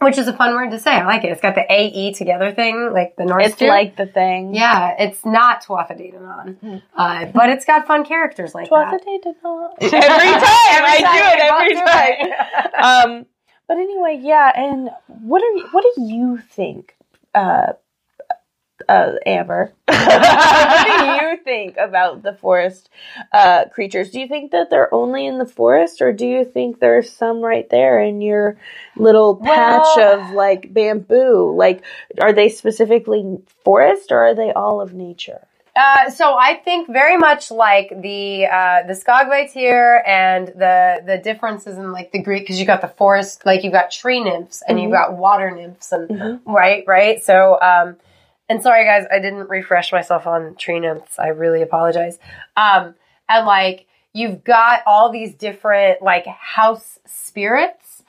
which 0.00 0.18
is 0.18 0.26
a 0.28 0.32
fun 0.32 0.54
word 0.54 0.70
to 0.70 0.78
say. 0.78 0.92
I 0.92 1.04
like 1.06 1.24
it. 1.24 1.28
It's 1.30 1.40
got 1.40 1.54
the 1.54 1.64
A 1.70 1.86
E 1.88 2.12
together 2.14 2.52
thing, 2.52 2.90
like 2.92 3.16
the 3.16 3.24
North. 3.24 3.44
It's 3.46 3.56
do. 3.56 3.68
like 3.68 3.96
the 3.96 4.06
thing. 4.06 4.54
yeah, 4.54 4.94
it's 4.98 5.24
not 5.24 5.64
Tuatha 5.64 5.92
Dé 5.92 6.14
Danann, 6.14 6.82
uh, 6.96 7.26
but 7.26 7.50
it's 7.50 7.64
got 7.64 7.86
fun 7.86 8.04
characters 8.04 8.54
like 8.54 8.68
Twas 8.68 8.90
that. 8.90 9.00
a 9.00 9.04
day 9.04 9.18
to. 9.22 9.30
Every 9.80 9.90
time 9.90 10.84
I 10.84 10.98
do 11.16 11.22
it 11.32 11.40
every 11.52 11.74
time. 11.74 12.72
time. 12.72 13.10
um, 13.18 13.26
but 13.68 13.76
anyway, 13.76 14.18
yeah. 14.20 14.50
And 14.56 14.90
what 15.06 15.42
are 15.42 15.52
you, 15.56 15.68
what 15.70 15.84
do 15.94 16.02
you 16.02 16.38
think, 16.38 16.96
uh, 17.34 17.74
uh, 18.88 19.12
Amber? 19.26 19.72
what 19.86 20.98
do 21.00 21.26
you 21.26 21.36
think 21.44 21.76
about 21.76 22.22
the 22.22 22.34
forest 22.34 22.88
uh, 23.32 23.66
creatures? 23.66 24.10
Do 24.10 24.20
you 24.20 24.28
think 24.28 24.52
that 24.52 24.70
they're 24.70 24.92
only 24.94 25.26
in 25.26 25.38
the 25.38 25.46
forest, 25.46 26.00
or 26.00 26.12
do 26.12 26.26
you 26.26 26.44
think 26.44 26.80
there's 26.80 27.10
some 27.12 27.40
right 27.40 27.68
there 27.70 28.00
in 28.02 28.20
your 28.20 28.56
little 28.96 29.36
patch 29.36 29.86
Well- 29.96 30.20
of 30.20 30.30
like 30.34 30.72
bamboo? 30.72 31.54
Like, 31.56 31.82
are 32.20 32.32
they 32.32 32.48
specifically 32.48 33.38
forest, 33.64 34.12
or 34.12 34.18
are 34.18 34.34
they 34.34 34.52
all 34.52 34.80
of 34.80 34.94
nature? 34.94 35.46
Uh, 35.76 36.10
so 36.10 36.34
I 36.36 36.56
think 36.56 36.88
very 36.92 37.16
much 37.16 37.50
like 37.50 37.88
the 38.02 38.46
uh, 38.46 38.82
the 38.86 39.48
here, 39.52 40.02
and 40.06 40.48
the 40.48 41.02
the 41.06 41.18
differences 41.18 41.78
in 41.78 41.92
like 41.92 42.10
the 42.12 42.20
Greek 42.20 42.42
because 42.42 42.58
you 42.58 42.66
got 42.66 42.80
the 42.80 42.88
forest 42.88 43.46
like 43.46 43.62
you've 43.62 43.72
got 43.72 43.90
tree 43.90 44.22
nymphs 44.22 44.62
and 44.66 44.76
Mhm. 44.78 44.82
you've 44.82 44.92
got 44.92 45.16
water 45.16 45.50
nymphs 45.50 45.92
and 45.92 46.08
Mhm. 46.08 46.40
right 46.44 46.84
right 46.86 47.22
so 47.22 47.58
um 47.62 47.96
and 48.50 48.62
sorry 48.62 48.84
guys 48.84 49.06
I 49.10 49.18
didn't 49.20 49.48
refresh 49.48 49.92
myself 49.92 50.26
on 50.26 50.56
tree 50.56 50.78
nymphs 50.80 51.18
I 51.18 51.28
really 51.28 51.62
apologize 51.62 52.18
um 52.56 52.94
and 53.28 53.46
like 53.46 53.86
you've 54.12 54.44
got 54.44 54.80
all 54.86 55.10
these 55.10 55.34
different 55.34 56.02
like 56.02 56.26
house 56.26 56.98
spirits 57.06 58.02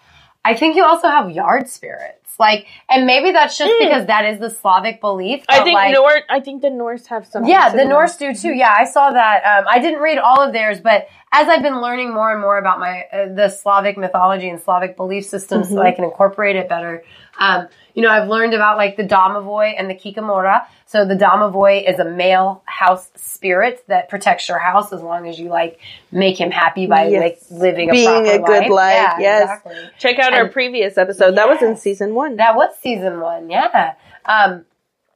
I 0.44 0.56
think 0.56 0.76
you 0.76 0.84
also 0.84 1.08
have 1.08 1.30
yard 1.32 1.70
spirits 1.70 2.18
like 2.40 2.66
and 2.90 3.06
maybe 3.06 3.32
that's 3.32 3.58
just 3.58 3.70
Mm. 3.72 3.80
because 3.88 4.08
that 4.08 4.26
is 4.26 4.40
the 4.40 4.50
Slavic 4.50 5.00
belief 5.00 5.44
I 5.48 5.64
think 5.64 5.76
like, 5.76 5.94
Norse. 5.94 6.24
I 6.30 6.40
think 6.40 6.62
the 6.64 6.70
Norse 6.72 7.06
have 7.08 7.28
some. 7.28 7.46
yeah, 7.46 7.70
the 7.76 7.86
Norse 7.86 8.16
do 8.16 8.34
too. 8.34 8.54
Yeah, 8.54 8.74
I 8.76 8.86
saw 8.86 9.12
that. 9.12 9.44
Um, 9.46 9.66
I 9.70 9.78
didn't 9.80 10.00
read 10.00 10.18
all 10.18 10.42
of 10.42 10.52
theirs, 10.54 10.80
but 10.80 11.08
as 11.32 11.48
I've 11.50 11.62
been 11.62 11.82
learning 11.82 12.14
more 12.14 12.32
and 12.32 12.42
more 12.42 12.58
about 12.58 12.80
my 12.80 13.04
uh, 13.14 13.34
the 13.36 13.50
Slavic 13.50 13.98
mythology 13.98 14.50
and 14.50 14.60
Slavic 14.60 14.96
belief 14.96 15.26
systems, 15.26 15.70
so 15.70 15.76
Mhm. 15.76 15.86
I 15.86 15.92
can 15.92 16.06
incorporate 16.06 16.56
it 16.56 16.68
better. 16.70 17.04
Um, 17.42 17.68
you 17.96 18.02
know, 18.04 18.10
I've 18.10 18.30
learned 18.30 18.54
about 18.54 18.78
like 18.78 18.96
the 18.96 19.04
Domovoi 19.04 19.74
and 19.78 19.90
the 19.90 19.96
Kikimora. 19.96 20.66
So 20.86 21.06
the 21.06 21.16
Domovoi 21.16 21.90
is 21.90 22.00
a 22.00 22.06
male 22.06 22.62
house 22.66 23.10
spirit 23.16 23.84
that 23.88 24.08
protects 24.10 24.48
your 24.48 24.60
house 24.60 24.94
as 24.94 25.02
long 25.02 25.28
as 25.28 25.40
you 25.40 25.50
like 25.50 25.80
make 26.12 26.40
him 26.40 26.52
happy 26.52 26.86
by 26.86 27.08
Yes. 27.08 27.22
like 27.50 27.60
living 27.60 27.90
a 27.90 27.94
Being 27.94 28.26
proper 28.26 28.54
a 28.54 28.60
good 28.62 28.70
life, 28.70 28.94
Yeah, 28.96 29.20
yes. 29.20 29.42
exactly. 29.44 29.76
Check 30.00 30.20
out 30.20 30.34
our 30.34 30.48
previous 30.50 30.98
episode. 30.98 31.36
That 31.36 31.50
was 31.50 31.62
in 31.62 31.76
season 31.76 32.14
one. 32.14 32.38
That 32.38 32.56
was 32.56 32.70
season 32.82 33.20
one, 33.20 33.50
yeah. 33.50 33.96
Um, 34.26 34.66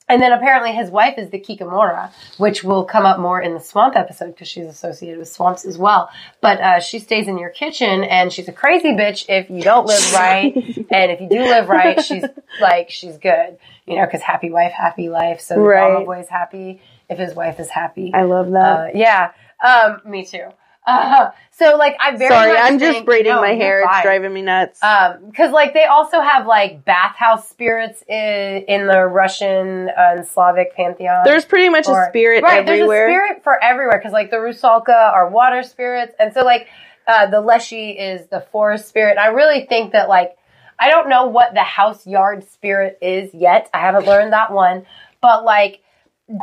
and 0.07 0.21
then 0.21 0.31
apparently 0.31 0.71
his 0.71 0.89
wife 0.89 1.17
is 1.17 1.29
the 1.31 1.39
Kikimora, 1.39 2.11
which 2.37 2.63
will 2.63 2.85
come 2.85 3.05
up 3.05 3.19
more 3.19 3.41
in 3.41 3.53
the 3.53 3.59
swamp 3.59 3.95
episode 3.95 4.27
because 4.27 4.47
she's 4.47 4.67
associated 4.67 5.17
with 5.17 5.27
swamps 5.27 5.65
as 5.65 5.77
well. 5.77 6.09
But 6.41 6.59
uh, 6.59 6.79
she 6.79 6.99
stays 6.99 7.27
in 7.27 7.37
your 7.39 7.49
kitchen 7.49 8.03
and 8.03 8.31
she's 8.31 8.47
a 8.47 8.53
crazy 8.53 8.89
bitch 8.89 9.25
if 9.29 9.49
you 9.49 9.61
don't 9.61 9.87
live 9.87 10.13
right. 10.13 10.55
and 10.55 11.11
if 11.11 11.21
you 11.21 11.29
do 11.29 11.39
live 11.39 11.69
right, 11.69 11.99
she's 12.03 12.23
like, 12.61 12.89
she's 12.91 13.17
good. 13.17 13.57
You 13.87 13.95
know, 13.95 14.05
because 14.05 14.21
happy 14.21 14.51
wife, 14.51 14.73
happy 14.73 15.09
life. 15.09 15.41
So 15.41 15.55
the 15.55 15.61
Right. 15.61 16.05
Boy's 16.05 16.27
happy 16.27 16.81
if 17.09 17.17
his 17.17 17.33
wife 17.33 17.59
is 17.59 17.69
happy. 17.69 18.11
I 18.13 18.23
love 18.23 18.51
that. 18.51 18.79
Uh, 18.79 18.87
yeah, 18.93 19.31
um, 19.63 20.01
me 20.05 20.25
too. 20.25 20.49
Uh, 20.85 21.31
so 21.51 21.77
like 21.77 21.95
I 21.99 22.15
very 22.15 22.29
Sorry, 22.29 22.57
I'm 22.57 22.79
just 22.79 23.05
braiding 23.05 23.33
no, 23.33 23.41
my 23.41 23.53
hair. 23.53 23.81
It's 23.81 24.01
driving 24.03 24.33
me 24.33 24.41
nuts. 24.41 24.81
Um, 24.83 25.25
because 25.25 25.51
like 25.51 25.73
they 25.73 25.85
also 25.85 26.21
have 26.21 26.47
like 26.47 26.85
bathhouse 26.85 27.49
spirits 27.49 28.03
in, 28.07 28.65
in 28.67 28.87
the 28.87 29.05
Russian 29.05 29.89
uh, 29.89 30.15
and 30.17 30.27
Slavic 30.27 30.75
pantheon. 30.75 31.23
There's 31.25 31.45
pretty 31.45 31.69
much 31.69 31.87
a 31.87 32.05
spirit 32.09 32.43
right, 32.43 32.59
everywhere. 32.59 33.07
There's 33.07 33.11
a 33.11 33.29
spirit 33.29 33.43
for 33.43 33.63
everywhere 33.63 33.97
because 33.97 34.13
like 34.13 34.31
the 34.31 34.37
Rusalka 34.37 34.89
are 34.89 35.29
water 35.29 35.63
spirits, 35.63 36.13
and 36.19 36.33
so 36.33 36.43
like 36.43 36.67
uh, 37.07 37.27
the 37.27 37.41
Leshy 37.41 37.91
is 37.91 38.27
the 38.27 38.41
forest 38.51 38.87
spirit. 38.87 39.17
I 39.17 39.27
really 39.27 39.65
think 39.65 39.93
that 39.93 40.09
like 40.09 40.37
I 40.77 40.89
don't 40.89 41.09
know 41.09 41.27
what 41.27 41.53
the 41.53 41.63
house 41.63 42.05
yard 42.05 42.47
spirit 42.49 42.97
is 43.01 43.33
yet. 43.33 43.69
I 43.73 43.79
haven't 43.79 44.05
learned 44.05 44.33
that 44.33 44.51
one, 44.51 44.85
but 45.21 45.45
like 45.45 45.81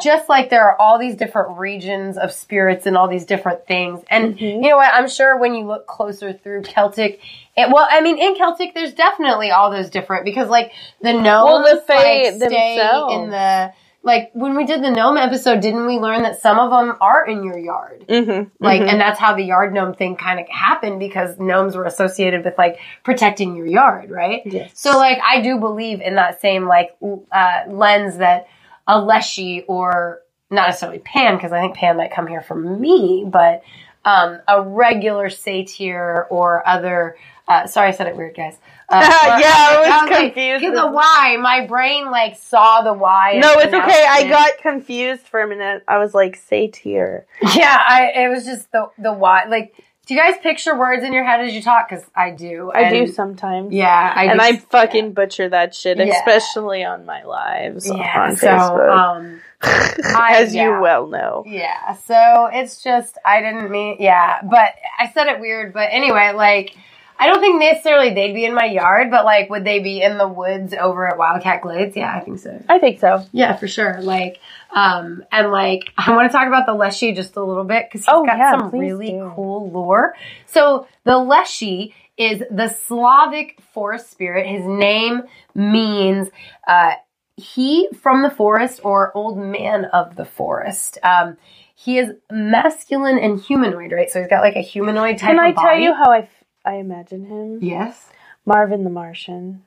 just 0.02 0.28
like 0.28 0.48
there 0.48 0.62
are 0.68 0.80
all 0.80 0.98
these 0.98 1.16
different 1.16 1.58
regions 1.58 2.16
of 2.16 2.30
spirits 2.30 2.86
and 2.86 2.96
all 2.96 3.08
these 3.08 3.24
different 3.24 3.66
things. 3.66 4.00
And 4.08 4.36
Mhm. 4.38 4.40
you 4.62 4.68
know 4.70 4.76
what? 4.76 4.94
I'm 4.94 5.08
sure 5.08 5.36
when 5.36 5.54
you 5.54 5.64
look 5.64 5.86
closer 5.88 6.32
through 6.32 6.62
Celtic, 6.62 7.20
it, 7.56 7.68
well, 7.70 7.86
I 7.90 8.00
mean, 8.00 8.16
in 8.18 8.36
Celtic, 8.36 8.74
there's 8.74 8.94
definitely 8.94 9.50
all 9.50 9.70
those 9.72 9.90
different 9.90 10.24
because 10.24 10.48
like 10.48 10.70
the 11.00 11.12
gnomes 11.12 11.68
the 11.68 11.76
Fae 11.78 11.94
like, 11.94 12.34
stay 12.34 12.38
themselves. 12.76 13.14
in 13.14 13.30
the, 13.30 13.72
like 14.04 14.30
when 14.34 14.56
we 14.56 14.64
did 14.64 14.82
the 14.84 14.90
gnome 14.90 15.16
episode, 15.16 15.60
didn't 15.60 15.86
we 15.86 15.98
learn 15.98 16.22
that 16.22 16.40
some 16.40 16.58
of 16.60 16.70
them 16.70 16.96
are 17.00 17.26
in 17.26 17.42
your 17.42 17.58
yard? 17.58 18.04
Mm-hmm. 18.08 18.48
Like, 18.64 18.82
and 18.82 19.00
that's 19.00 19.18
how 19.18 19.34
the 19.34 19.42
yard 19.44 19.72
gnome 19.74 19.94
thing 19.94 20.14
kind 20.16 20.38
of 20.40 20.48
happened 20.48 21.00
because 21.00 21.38
gnomes 21.40 21.74
were 21.76 21.84
associated 21.84 22.44
with 22.44 22.56
like 22.56 22.78
protecting 23.04 23.56
your 23.56 23.66
yard, 23.66 24.10
right? 24.12 24.42
Yes. 24.44 24.70
So 24.74 24.96
like 24.96 25.18
I 25.24 25.40
do 25.40 25.58
believe 25.58 26.00
in 26.00 26.14
that 26.16 26.40
same 26.40 26.66
like 26.66 26.96
uh, 27.32 27.62
lens 27.68 28.16
that 28.18 28.46
a 28.86 29.00
Leshy 29.00 29.62
or 29.68 30.20
not 30.50 30.68
necessarily 30.68 30.98
Pan 30.98 31.36
because 31.36 31.52
I 31.52 31.60
think 31.60 31.76
Pan 31.76 31.96
might 31.96 32.12
come 32.12 32.26
here 32.26 32.42
from 32.42 32.80
me, 32.80 33.24
but 33.26 33.62
um, 34.04 34.40
a 34.48 34.62
regular 34.62 35.30
satyr 35.30 36.26
or 36.30 36.66
other. 36.66 37.16
Uh, 37.48 37.66
sorry, 37.66 37.88
I 37.88 37.90
said 37.92 38.06
it 38.06 38.16
weird, 38.16 38.36
guys. 38.36 38.58
Uh, 38.88 39.00
Yeah, 39.40 39.52
I 39.54 40.00
was 40.02 40.10
like, 40.10 40.34
confused. 40.34 40.60
Get 40.62 40.74
the 40.74 40.90
Y. 40.90 41.36
My 41.40 41.66
brain 41.66 42.10
like 42.10 42.36
saw 42.36 42.82
the 42.82 42.92
Y. 42.92 43.30
and 43.32 43.40
no, 43.40 43.54
it's 43.58 43.72
okay. 43.72 44.06
I 44.08 44.22
it. 44.24 44.28
got 44.28 44.58
confused 44.58 45.22
for 45.22 45.40
a 45.40 45.48
minute. 45.48 45.82
I 45.88 45.98
was 45.98 46.14
like, 46.14 46.36
satyr. 46.36 47.26
Yeah, 47.54 47.78
I. 47.88 48.12
It 48.14 48.28
was 48.28 48.44
just 48.44 48.70
the 48.72 48.90
the 48.98 49.12
Y. 49.12 49.44
Like, 49.48 49.74
do 50.12 50.16
you 50.16 50.22
guys 50.22 50.38
picture 50.42 50.78
words 50.78 51.02
in 51.04 51.14
your 51.14 51.24
head 51.24 51.40
as 51.40 51.54
you 51.54 51.62
talk? 51.62 51.88
Because 51.88 52.04
I 52.14 52.32
do. 52.32 52.70
I 52.74 52.90
do 52.90 53.06
sometimes. 53.06 53.72
Yeah, 53.72 54.12
I 54.14 54.24
and 54.26 54.38
do- 54.38 54.44
I 54.44 54.56
fucking 54.56 55.14
butcher 55.14 55.48
that 55.48 55.74
shit, 55.74 55.96
Yeah. 55.96 56.12
especially 56.12 56.84
on 56.84 57.06
my 57.06 57.24
lives 57.24 57.88
yeah. 57.88 58.24
on 58.24 58.36
so, 58.36 58.46
Facebook. 58.46 58.90
um, 58.94 59.40
I- 59.62 60.34
As 60.36 60.54
yeah. 60.54 60.64
you 60.64 60.82
well 60.82 61.06
know. 61.06 61.44
Yeah, 61.46 61.94
so 61.94 62.50
it's 62.52 62.82
just 62.82 63.16
I 63.24 63.40
didn't 63.40 63.70
mean 63.70 63.96
yeah, 64.00 64.42
but 64.42 64.74
I 64.98 65.10
said 65.14 65.28
it 65.28 65.40
weird. 65.40 65.72
But 65.72 65.88
anyway, 65.90 66.32
like 66.34 66.76
I 67.22 67.26
don't 67.26 67.40
think 67.40 67.60
necessarily 67.60 68.12
they'd 68.14 68.34
be 68.34 68.44
in 68.44 68.54
my 68.54 68.64
yard, 68.64 69.10
but 69.10 69.24
like 69.24 69.48
would 69.48 69.64
they 69.64 69.78
be 69.78 70.02
in 70.02 70.18
the 70.18 70.26
woods 70.26 70.74
over 70.74 71.06
at 71.06 71.16
Wildcat 71.18 71.62
Glades? 71.62 71.96
Yeah, 71.96 72.12
I 72.14 72.20
think 72.20 72.40
so. 72.40 72.60
I 72.68 72.78
think 72.80 72.98
so. 72.98 73.24
Yeah, 73.32 73.54
for 73.56 73.68
sure. 73.68 74.00
Like, 74.02 74.40
um, 74.74 75.22
and 75.30 75.52
like 75.52 75.92
I 75.98 76.10
want 76.16 76.30
to 76.30 76.36
talk 76.36 76.48
about 76.48 76.66
the 76.66 76.74
Leshy 76.74 77.12
just 77.12 77.36
a 77.36 77.42
little 77.44 77.64
bit 77.64 77.86
because 77.88 78.00
he's 78.06 78.12
Oh, 78.12 78.24
got 78.26 78.38
yeah, 78.38 78.58
some 78.58 78.70
really 78.70 79.10
do. 79.10 79.32
cool 79.36 79.70
lore. 79.70 80.14
So 80.46 80.88
the 81.04 81.16
Leshy 81.18 81.94
is 82.16 82.42
the 82.50 82.68
Slavic 82.68 83.60
forest 83.72 84.10
spirit. 84.10 84.46
His 84.46 84.64
name 84.66 85.22
means 85.54 86.28
uh, 86.66 86.94
he 87.36 87.88
from 88.00 88.22
the 88.22 88.30
forest 88.30 88.80
or 88.82 89.16
old 89.16 89.38
man 89.38 89.84
of 89.86 90.16
the 90.16 90.24
forest. 90.24 90.98
Um, 91.04 91.36
he 91.74 91.98
is 91.98 92.10
masculine 92.30 93.18
and 93.18 93.40
humanoid, 93.40 93.92
right? 93.92 94.10
So 94.10 94.20
he's 94.20 94.28
got 94.28 94.40
like 94.42 94.56
a 94.56 94.60
humanoid 94.60 95.18
type 95.18 95.30
Can 95.30 95.40
I 95.40 95.52
tell 95.52 95.78
you 95.78 95.94
how 95.94 96.12
I, 96.12 96.28
I 96.64 96.74
imagine 96.74 97.24
him? 97.26 97.58
Yes. 97.62 98.08
Marvin 98.46 98.84
the 98.84 98.90
Martian. 98.90 99.64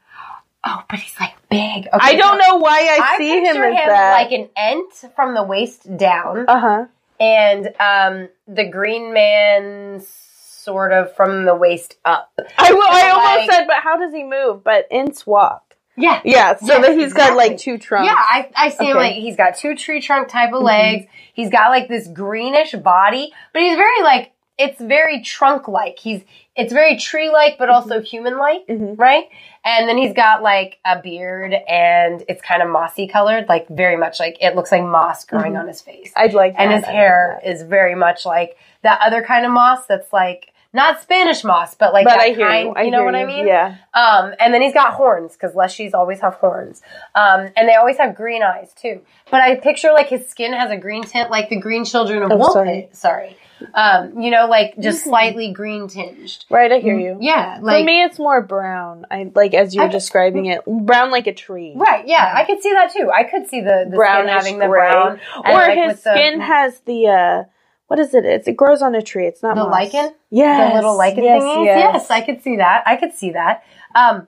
Oh, 0.67 0.83
but 0.89 0.99
he's 0.99 1.19
like 1.19 1.35
big. 1.49 1.87
Okay, 1.87 1.89
I 1.93 2.15
don't 2.15 2.41
so 2.41 2.47
know 2.47 2.55
why 2.57 2.79
I, 2.99 3.13
I 3.13 3.17
see 3.17 3.29
him 3.39 3.45
as 3.45 3.55
him 3.55 3.87
that. 3.87 4.13
like 4.13 4.31
an 4.31 4.49
ent 4.57 4.93
from 5.15 5.35
the 5.35 5.43
waist 5.43 5.95
down. 5.97 6.45
uh 6.47 6.59
huh. 6.59 6.85
and 7.19 7.67
um, 7.79 8.29
the 8.47 8.67
Green 8.67 9.13
Man 9.13 10.01
sort 10.03 10.91
of 10.91 11.15
from 11.15 11.45
the 11.45 11.53
waist 11.55 11.97
up. 12.03 12.31
I, 12.57 12.73
will, 12.73 12.81
I 12.83 13.09
almost 13.11 13.47
like- 13.47 13.51
said, 13.51 13.67
but 13.67 13.77
how 13.83 13.97
does 13.97 14.11
he 14.13 14.23
move? 14.23 14.63
But 14.63 14.87
ents 14.89 15.25
walk. 15.27 15.61
Yeah. 15.97 16.19
Yeah, 16.25 16.57
so 16.57 16.65
Yes, 16.65 16.81
that 16.87 16.97
he's 16.97 17.13
got 17.13 17.37
like 17.37 17.57
two 17.57 17.77
trunks. 17.77 18.07
Yeah, 18.07 18.15
I, 18.17 18.49
I 18.55 18.69
see 18.69 18.89
him 18.89 18.97
like 18.97 19.13
he's 19.13 19.37
got 19.37 19.55
two 19.55 19.75
tree 19.75 20.01
trunk 20.01 20.27
type 20.27 20.49
of 20.51 20.61
Mhm. 20.61 20.65
legs. 20.65 21.05
He's 21.33 21.49
got 21.49 21.69
like 21.69 21.87
this 21.87 22.07
greenish 22.07 22.73
body, 22.73 23.31
but 23.53 23.61
he's 23.61 23.77
very 23.77 24.01
like 24.03 24.31
it's 24.57 24.79
very 24.79 25.21
trunk 25.21 25.67
like. 25.67 25.99
He's 25.99 26.21
it's 26.55 26.71
very 26.71 26.95
tree 26.97 27.29
like, 27.29 27.57
but 27.57 27.69
also 27.69 27.99
human 28.01 28.37
like, 28.37 28.65
Mhm. 28.67 28.97
right? 28.97 29.25
And 29.65 29.89
then 29.89 29.97
he's 29.97 30.13
got 30.13 30.41
like 30.41 30.77
a 30.85 31.01
beard, 31.01 31.53
and 31.67 32.23
it's 32.29 32.41
kind 32.41 32.61
of 32.61 32.69
mossy 32.69 33.07
colored, 33.07 33.49
like 33.49 33.67
very 33.67 33.97
much 33.97 34.19
like 34.19 34.37
it 34.41 34.55
looks 34.55 34.71
like 34.71 34.83
moss 34.83 35.25
growing 35.25 35.53
Mhm. 35.53 35.59
on 35.61 35.67
his 35.67 35.81
face. 35.81 36.13
I'd 36.15 36.33
like 36.33 36.55
and 36.57 36.71
his 36.71 36.85
I 36.85 36.91
hair 36.91 37.33
like 37.35 37.43
that. 37.43 37.51
is 37.51 37.63
very 37.63 37.95
much 37.95 38.25
like 38.25 38.57
that 38.83 39.01
other 39.01 39.21
kind 39.21 39.45
of 39.45 39.51
moss 39.51 39.85
that's 39.87 40.13
like 40.13 40.51
not 40.75 41.01
Spanish 41.01 41.43
moss, 41.43 41.73
but 41.75 41.93
like 41.93 42.05
But 42.05 42.11
that 42.17 42.19
I 42.19 42.27
hear 42.29 42.47
kind. 42.47 42.67
you. 42.67 42.73
I 42.75 42.89
know 42.89 42.97
hear 42.99 43.05
what 43.05 43.15
I 43.15 43.25
mean? 43.25 43.47
Yeah. 43.47 43.77
Um, 43.93 44.33
and 44.39 44.53
then 44.53 44.61
he's 44.61 44.73
got 44.73 44.93
horns 44.93 45.33
because 45.33 45.55
Leshies 45.55 45.93
always 45.93 46.19
have 46.19 46.35
horns, 46.35 46.81
um, 47.15 47.49
and 47.55 47.67
they 47.67 47.73
always 47.75 47.97
have 47.97 48.15
green 48.15 48.43
eyes 48.43 48.73
too. 48.73 49.01
But 49.31 49.41
I 49.41 49.55
picture 49.55 49.91
like 49.93 50.09
his 50.09 50.27
skin 50.29 50.53
has 50.53 50.69
a 50.69 50.77
green 50.77 51.03
tint, 51.03 51.31
like 51.31 51.49
the 51.49 51.59
Green 51.59 51.85
Children 51.85 52.21
of 52.23 52.31
Oh, 52.31 52.37
Wolf. 52.37 52.53
sorry. 52.53 52.89
Sorry, 52.91 53.35
um, 53.73 54.19
you 54.21 54.29
know, 54.29 54.45
like 54.47 54.75
just 54.77 55.01
Mhm. 55.01 55.07
slightly 55.09 55.51
green 55.51 55.87
tinged. 55.87 56.45
Right, 56.49 56.71
I 56.71 56.77
hear 56.79 56.97
you. 56.97 57.17
Yeah, 57.19 57.57
like 57.61 57.81
For 57.81 57.85
me, 57.85 58.03
it's 58.03 58.19
more 58.19 58.41
brown. 58.41 59.05
I 59.09 59.31
like 59.33 59.53
as 59.53 59.73
you 59.73 59.81
I- 59.81 59.85
were 59.85 59.91
describing 59.91 60.45
it, 60.47 60.61
brown 60.65 61.09
like 61.09 61.25
a 61.27 61.33
tree. 61.33 61.73
right. 61.75 62.05
Yeah, 62.07 62.31
I 62.35 62.43
could 62.43 62.61
see 62.61 62.71
that 62.73 62.91
too. 62.93 63.09
I 63.11 63.23
could 63.23 63.47
see 63.47 63.61
the, 63.61 63.87
the 63.89 63.95
skin 63.97 64.27
having 64.27 64.59
the 64.59 64.67
gray. 64.67 64.91
brown, 64.91 65.19
and, 65.43 65.53
Or 65.55 65.59
like, 65.59 65.77
his 65.77 65.87
with 65.93 66.03
the- 66.03 66.11
skin 66.15 66.39
has 66.41 66.79
the 66.81 67.07
uh, 67.07 67.43
what 67.87 67.99
is 67.99 68.13
it? 68.13 68.25
It's, 68.25 68.47
it 68.47 68.57
grows 68.57 68.81
on 68.81 68.95
a 68.95 69.01
tree. 69.01 69.27
It's 69.27 69.43
not 69.43 69.55
The 69.55 69.63
moss. 69.63 69.71
lichen? 69.71 70.13
Yes, 70.29 70.71
the 70.71 70.75
little 70.75 70.97
lichen 70.97 71.23
yes, 71.23 71.41
thingies. 71.41 71.65
Yes. 71.65 71.93
Yes. 71.93 72.11
I 72.11 72.21
could 72.21 72.41
see 72.41 72.57
that. 72.57 72.83
I 72.85 72.95
could 72.95 73.13
see 73.13 73.31
that. 73.31 73.63
Um, 73.93 74.27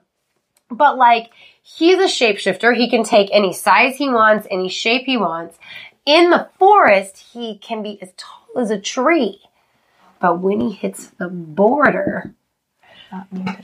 but 0.70 0.96
like, 0.96 1.30
he's 1.62 1.98
a 1.98 2.04
shapeshifter. 2.04 2.76
He 2.76 2.88
can 2.90 3.02
take 3.04 3.28
any 3.32 3.52
size 3.52 3.96
he 3.96 4.08
wants, 4.08 4.46
any 4.50 4.68
shape 4.68 5.04
he 5.06 5.16
wants. 5.16 5.58
In 6.06 6.30
the 6.30 6.48
forest, 6.58 7.18
he 7.32 7.58
can 7.58 7.82
be 7.82 8.00
as 8.00 8.12
tall 8.16 8.60
as 8.62 8.70
a 8.70 8.78
tree. 8.80 9.40
But 10.20 10.40
when 10.40 10.60
he 10.60 10.72
hits 10.72 11.06
the 11.18 11.28
border, 11.28 12.14
Not 12.22 12.26
mean 12.26 12.34
to 12.82 12.86
be. 12.86 12.97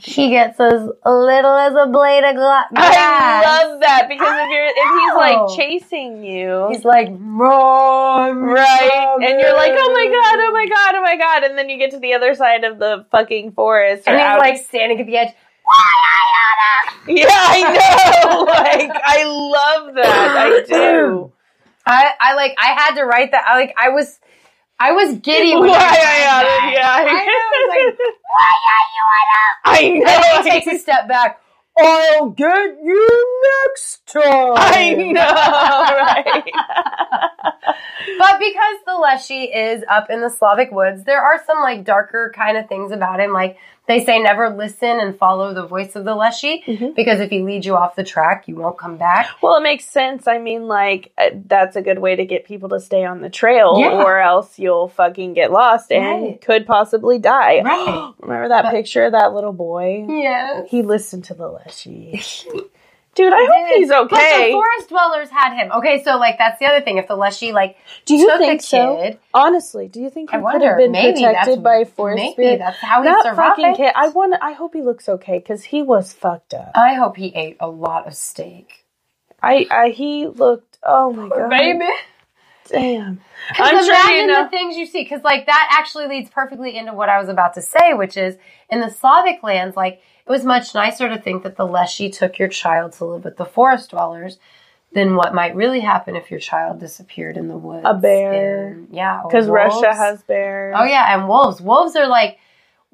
He 0.01 0.29
gets 0.31 0.59
as 0.59 0.81
little 1.05 1.55
as 1.55 1.73
a 1.73 1.87
blade 1.91 2.23
of 2.23 2.35
gla- 2.35 2.67
grass. 2.73 3.45
I 3.45 3.63
love 3.63 3.79
that 3.81 4.07
because 4.09 4.27
if 4.41 4.49
you're 4.49 4.65
if 4.65 5.01
he's 5.01 5.15
like 5.15 5.57
chasing 5.57 6.23
you, 6.23 6.67
He's 6.71 6.83
like, 6.85 7.09
run, 7.11 8.37
right, 8.41 9.17
and 9.21 9.39
you're 9.39 9.53
like, 9.55 9.73
oh 9.75 9.93
my 9.93 10.05
god, 10.07 10.35
oh 10.39 10.51
my 10.51 10.65
god, 10.67 10.95
oh 10.95 11.01
my 11.01 11.17
god, 11.17 11.43
and 11.43 11.57
then 11.57 11.69
you 11.69 11.77
get 11.77 11.91
to 11.91 11.99
the 11.99 12.13
other 12.13 12.33
side 12.33 12.63
of 12.63 12.79
the 12.79 13.05
fucking 13.11 13.51
forest, 13.51 14.03
And 14.07 14.17
he's 14.17 14.25
out- 14.25 14.39
like 14.39 14.57
standing 14.57 14.99
at 14.99 15.05
the 15.05 15.17
edge. 15.17 15.33
yeah, 17.07 17.25
I 17.29 18.21
know, 18.23 18.41
like 18.47 18.91
I 19.03 19.23
love 19.25 19.95
that, 19.95 20.37
I 20.37 20.63
do. 20.67 21.31
I, 21.87 22.09
I 22.19 22.33
like 22.33 22.55
I 22.59 22.67
had 22.73 22.95
to 22.95 23.03
write 23.03 23.29
that. 23.31 23.45
I 23.47 23.55
like 23.57 23.75
I 23.77 23.89
was 23.89 24.19
I 24.79 24.91
was 24.93 25.17
giddy 25.19 25.55
when 25.57 25.69
Why 25.69 25.77
I 25.77 25.97
I 26.01 26.19
read 26.19 26.27
outed, 26.27 26.47
that. 26.47 26.73
yeah. 26.73 26.91
I 26.91 27.03
know. 27.03 27.31
I 27.31 27.59
was 27.63 27.69
like, 27.69 27.97
why 28.29 28.53
are 28.73 28.87
you 28.95 29.05
I 29.65 29.81
And 29.81 29.99
know. 29.99 30.05
then 30.05 30.43
he 30.43 30.49
takes 30.49 30.67
a 30.67 30.77
step 30.79 31.07
back. 31.07 31.41
I'll 31.77 32.29
get 32.31 32.77
you 32.83 33.41
next 33.67 34.05
time. 34.07 34.53
I 34.57 34.93
know, 34.95 35.21
right? 35.21 36.43
But 38.17 38.39
because 38.39 38.75
the 38.85 38.95
Leshy 38.95 39.43
is 39.43 39.83
up 39.89 40.09
in 40.09 40.21
the 40.21 40.29
Slavic 40.29 40.71
woods, 40.71 41.03
there 41.03 41.21
are 41.21 41.41
some 41.45 41.59
like 41.59 41.83
darker 41.83 42.31
kind 42.35 42.57
of 42.57 42.67
things 42.67 42.91
about 42.91 43.19
him. 43.19 43.31
Like 43.33 43.57
they 43.87 44.03
say 44.03 44.19
never 44.19 44.49
listen 44.49 44.99
and 44.99 45.15
follow 45.15 45.53
the 45.53 45.65
voice 45.67 45.95
of 45.95 46.05
the 46.05 46.15
Leshy 46.15 46.63
Mhm. 46.65 46.95
because 46.95 47.19
if 47.19 47.29
he 47.29 47.41
leads 47.43 47.67
you 47.67 47.75
off 47.75 47.95
the 47.95 48.03
track, 48.03 48.47
you 48.47 48.55
won't 48.55 48.77
come 48.79 48.97
back. 48.97 49.27
Well, 49.43 49.55
it 49.57 49.61
makes 49.63 49.85
sense. 49.85 50.27
I 50.27 50.39
mean, 50.39 50.67
like 50.67 51.11
uh, 51.17 51.29
that's 51.45 51.75
a 51.75 51.81
good 51.83 51.99
way 51.99 52.15
to 52.15 52.25
get 52.25 52.45
people 52.45 52.69
to 52.69 52.79
stay 52.79 53.05
on 53.05 53.21
the 53.21 53.29
trail, 53.29 53.77
Yeah. 53.79 53.91
or 54.03 54.19
else 54.19 54.57
you'll 54.57 54.87
fucking 54.87 55.33
get 55.35 55.51
lost 55.51 55.91
and 55.91 56.23
Right. 56.23 56.41
could 56.41 56.65
possibly 56.65 57.19
die. 57.19 57.61
Right. 57.63 58.11
Remember 58.19 58.49
that 58.49 58.63
But- 58.63 58.71
picture 58.71 59.05
of 59.05 59.11
that 59.11 59.33
little 59.33 59.53
boy? 59.53 60.05
Yeah. 60.09 60.63
He 60.67 60.81
listened 60.81 61.25
to 61.25 61.33
the 61.35 61.47
Leshy. 61.47 62.21
Dude, 63.15 63.33
I 63.33 63.37
hope 63.45 63.67
he's 63.77 63.89
But 63.89 64.09
the 64.09 64.15
okay. 64.17 64.51
forest 64.51 64.89
dwellers 64.89 65.29
had 65.29 65.55
him. 65.55 65.71
Okay, 65.71 66.03
so 66.03 66.17
like 66.17 66.37
that's 66.37 66.59
the 66.59 66.65
other 66.67 66.81
thing. 66.81 66.97
If 66.97 67.07
the 67.07 67.15
Leshy 67.15 67.51
like 67.53 67.77
Do 68.05 68.15
you 68.15 68.27
took 68.29 68.39
think 68.39 68.61
so? 68.61 68.97
kid, 68.97 69.19
Honestly, 69.33 69.87
do 69.87 70.01
you 70.01 70.09
think 70.09 70.31
he 70.31 70.35
I 70.35 70.39
could 70.39 70.43
wonder 70.43 70.67
have 70.69 70.77
been 70.77 70.91
maybe 70.91 71.23
protected 71.23 71.63
by 71.63 71.75
a 71.77 71.85
forest 71.85 72.17
maybe 72.17 72.33
spirit? 72.33 72.59
that's 72.59 72.77
how 72.79 73.01
he 73.03 73.09
that 73.09 73.23
survived. 73.23 73.55
fucking 73.57 73.75
kid. 73.75 73.93
I 73.95 74.09
want. 74.09 74.35
I 74.41 74.51
hope 74.53 74.73
he 74.73 74.81
looks 74.81 75.07
okay 75.09 75.39
because 75.39 75.63
he 75.63 75.81
was 75.81 76.13
fucked 76.13 76.53
up. 76.53 76.71
I 76.75 76.93
hope 76.95 77.17
he 77.17 77.33
ate 77.35 77.57
a 77.59 77.67
lot 77.69 78.07
of 78.07 78.15
steak. 78.15 78.85
I. 79.41 79.65
I. 79.71 79.89
He 79.89 80.27
looked. 80.27 80.77
Oh 80.83 81.11
my 81.13 81.29
god. 81.29 81.49
baby. 81.49 81.87
Damn. 82.67 83.21
Because 83.49 83.67
I'm 83.69 83.85
sure 83.85 83.93
imagine 83.93 84.15
you 84.15 84.27
know. 84.27 84.43
the 84.45 84.49
things 84.49 84.75
you 84.77 84.85
see. 84.87 85.03
Because 85.03 85.23
like 85.23 85.45
that 85.45 85.69
actually 85.79 86.07
leads 86.07 86.29
perfectly 86.31 86.75
into 86.77 86.93
what 86.93 87.09
I 87.09 87.19
was 87.19 87.29
about 87.29 87.53
to 87.55 87.61
say, 87.61 87.93
which 87.93 88.17
is 88.17 88.35
in 88.69 88.79
the 88.81 88.89
Slavic 88.89 89.43
lands, 89.43 89.75
like 89.77 90.01
it 90.27 90.31
was 90.31 90.43
much 90.43 90.73
nicer 90.73 91.07
to 91.09 91.17
think 91.19 91.43
that 91.43 91.55
the 91.55 91.67
Leshy 91.67 92.09
took 92.09 92.39
your 92.39 92.47
child 92.47 92.93
to 92.93 93.05
live 93.05 93.23
with 93.25 93.37
the 93.37 93.45
forest 93.45 93.91
dwellers 93.91 94.39
than 94.93 95.15
what 95.15 95.35
might 95.35 95.55
really 95.55 95.81
happen 95.81 96.15
if 96.15 96.31
your 96.31 96.39
child 96.39 96.79
disappeared 96.79 97.37
in 97.37 97.47
the 97.47 97.57
woods. 97.57 97.85
A 97.85 97.93
bear. 97.93 98.79
yeah, 98.91 99.21
Because 99.23 99.47
Russia 99.47 99.93
has 99.93 100.23
bears. 100.23 100.75
Oh 100.77 100.85
yeah, 100.85 101.13
and 101.15 101.27
wolves. 101.27 101.61
Wolves 101.61 101.95
are 101.95 102.07
like 102.07 102.39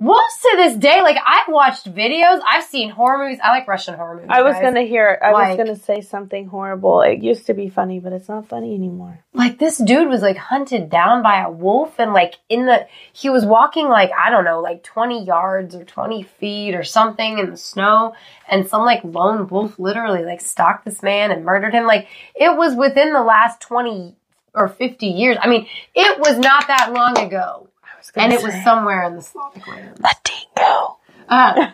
wolves 0.02 0.36
to 0.42 0.54
this 0.58 0.76
day. 0.76 1.00
Like 1.02 1.18
I've 1.26 1.48
watched 1.48 1.86
videos. 1.94 2.42
I've 2.46 2.64
seen 2.64 2.90
horror 2.90 3.20
movies. 3.24 3.40
I 3.44 3.52
like 3.52 3.68
Russian 3.68 3.94
horror 3.94 4.16
movies. 4.16 4.30
I 4.32 4.42
was 4.42 4.56
guys. 4.56 4.64
gonna 4.64 4.82
hear. 4.82 5.18
I 5.24 5.32
Like- 5.32 5.50
was 5.50 5.58
gonna 5.58 5.76
say 5.78 6.02
something 6.02 6.48
horrible. 6.48 7.02
It 7.02 7.22
used 7.22 7.46
to 7.46 7.54
be 7.54 7.70
funny, 7.70 8.00
but 8.00 8.12
it's 8.12 8.28
not 8.28 8.48
funny 8.48 8.74
anymore. 8.76 9.20
like 9.34 9.60
this 9.60 9.78
dude 9.78 10.10
was 10.10 10.22
like 10.22 10.38
hunted 10.38 10.90
down 10.90 11.22
by 11.24 11.42
a 11.42 11.50
wolf 11.50 12.00
and 12.00 12.14
like 12.14 12.36
in 12.50 12.66
the 12.66 12.86
he 13.14 13.30
was 13.30 13.46
walking 13.46 13.88
like 13.88 14.12
i 14.20 14.30
don't 14.30 14.44
know 14.44 14.60
like 14.60 14.84
20 14.84 15.24
yards 15.24 15.74
or 15.74 15.86
20 15.86 16.24
feet 16.24 16.76
or 16.76 16.84
something 16.84 17.40
in 17.40 17.50
the 17.50 17.56
snow 17.58 18.14
and 18.50 18.68
some 18.68 18.84
like 18.84 19.02
lone 19.06 19.48
wolf 19.48 19.80
literally 19.80 20.26
like 20.26 20.42
stalked 20.42 20.84
this 20.84 21.02
man 21.02 21.32
and 21.32 21.46
murdered 21.46 21.74
him 21.74 21.86
like 21.86 22.08
it 22.36 22.56
was 22.58 22.76
within 22.76 23.14
the 23.14 23.24
last 23.24 23.62
20 23.62 24.14
or 24.54 24.68
50 24.68 25.06
years 25.08 25.38
i 25.42 25.48
mean 25.48 25.66
it 25.96 26.20
was 26.20 26.38
not 26.38 26.68
that 26.68 26.92
long 26.92 27.18
ago 27.18 27.46
I 27.46 27.50
was 27.52 27.70
gonna 27.70 27.71
and 28.16 28.34
it 28.34 28.44
was 28.44 28.54
somewhere 28.64 29.04
in 29.04 29.16
the 29.16 29.22
slavic 29.22 29.68
land 29.68 30.00
a 30.04 30.10
dingo. 30.24 30.98
uh, 31.30 31.72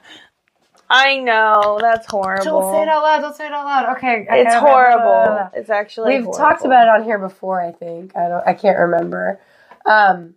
I 0.90 1.18
know 1.20 1.80
that's 1.82 2.08
horrible. 2.08 2.46
don't 2.46 2.74
say 2.74 2.84
it 2.84 2.88
out 2.90 3.04
loud 3.04 3.22
don't 3.22 3.36
say 3.36 3.46
it 3.48 3.52
out 3.54 3.66
loud 3.66 3.98
okay 3.98 4.28
I 4.32 4.38
It's 4.40 4.54
gotta- 4.54 4.60
horrible. 4.68 5.52
It's 5.54 5.70
actually. 5.70 6.16
We've 6.16 6.26
horrible. 6.26 6.40
talked 6.40 6.66
about 6.66 6.88
it 6.88 7.02
on 7.02 7.04
here 7.06 7.20
before, 7.20 7.62
I 7.62 7.74
think. 7.74 8.16
I 8.16 8.30
don't 8.30 8.48
I 8.48 8.54
can't 8.54 8.80
remember. 8.80 9.40
Um 9.86 10.36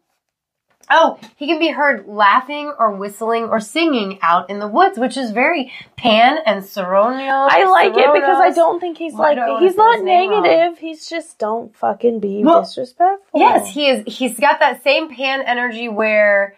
Oh, 0.93 1.19
he 1.37 1.47
can 1.47 1.61
be 1.61 1.69
heard 1.69 2.07
laughing 2.09 2.75
or 2.79 2.97
whistling 2.97 3.45
or 3.45 3.61
singing 3.61 4.19
out 4.23 4.51
in 4.51 4.59
the 4.59 4.67
woods, 4.67 4.99
which 4.99 5.17
is 5.17 5.31
very 5.31 5.73
pan 5.97 6.39
and 6.45 6.65
Seronio. 6.65 7.49
I 7.49 7.65
like 7.65 7.93
it 7.93 8.13
because 8.13 8.41
I 8.41 8.51
don't 8.51 8.81
think 8.81 8.99
he's 8.99 9.15
Why 9.15 9.29
like 9.29 9.37
do 9.37 9.43
I 9.43 9.51
wanna 9.51 9.67
he's 9.67 9.77
not 9.77 9.97
his 9.97 10.05
name 10.05 10.31
wrong? 10.31 10.43
negative. 10.43 10.79
He's 10.79 11.09
just 11.09 11.39
don't 11.39 11.75
fucking 11.77 12.19
be 12.19 12.43
Well, 12.43 12.63
disrespectful. 12.63 13.39
Yes, 13.39 13.69
he 13.69 13.89
is. 13.89 14.05
He's 14.07 14.39
got 14.41 14.59
that 14.59 14.83
same 14.83 15.15
pan 15.15 15.43
energy 15.43 15.89
where 15.89 16.57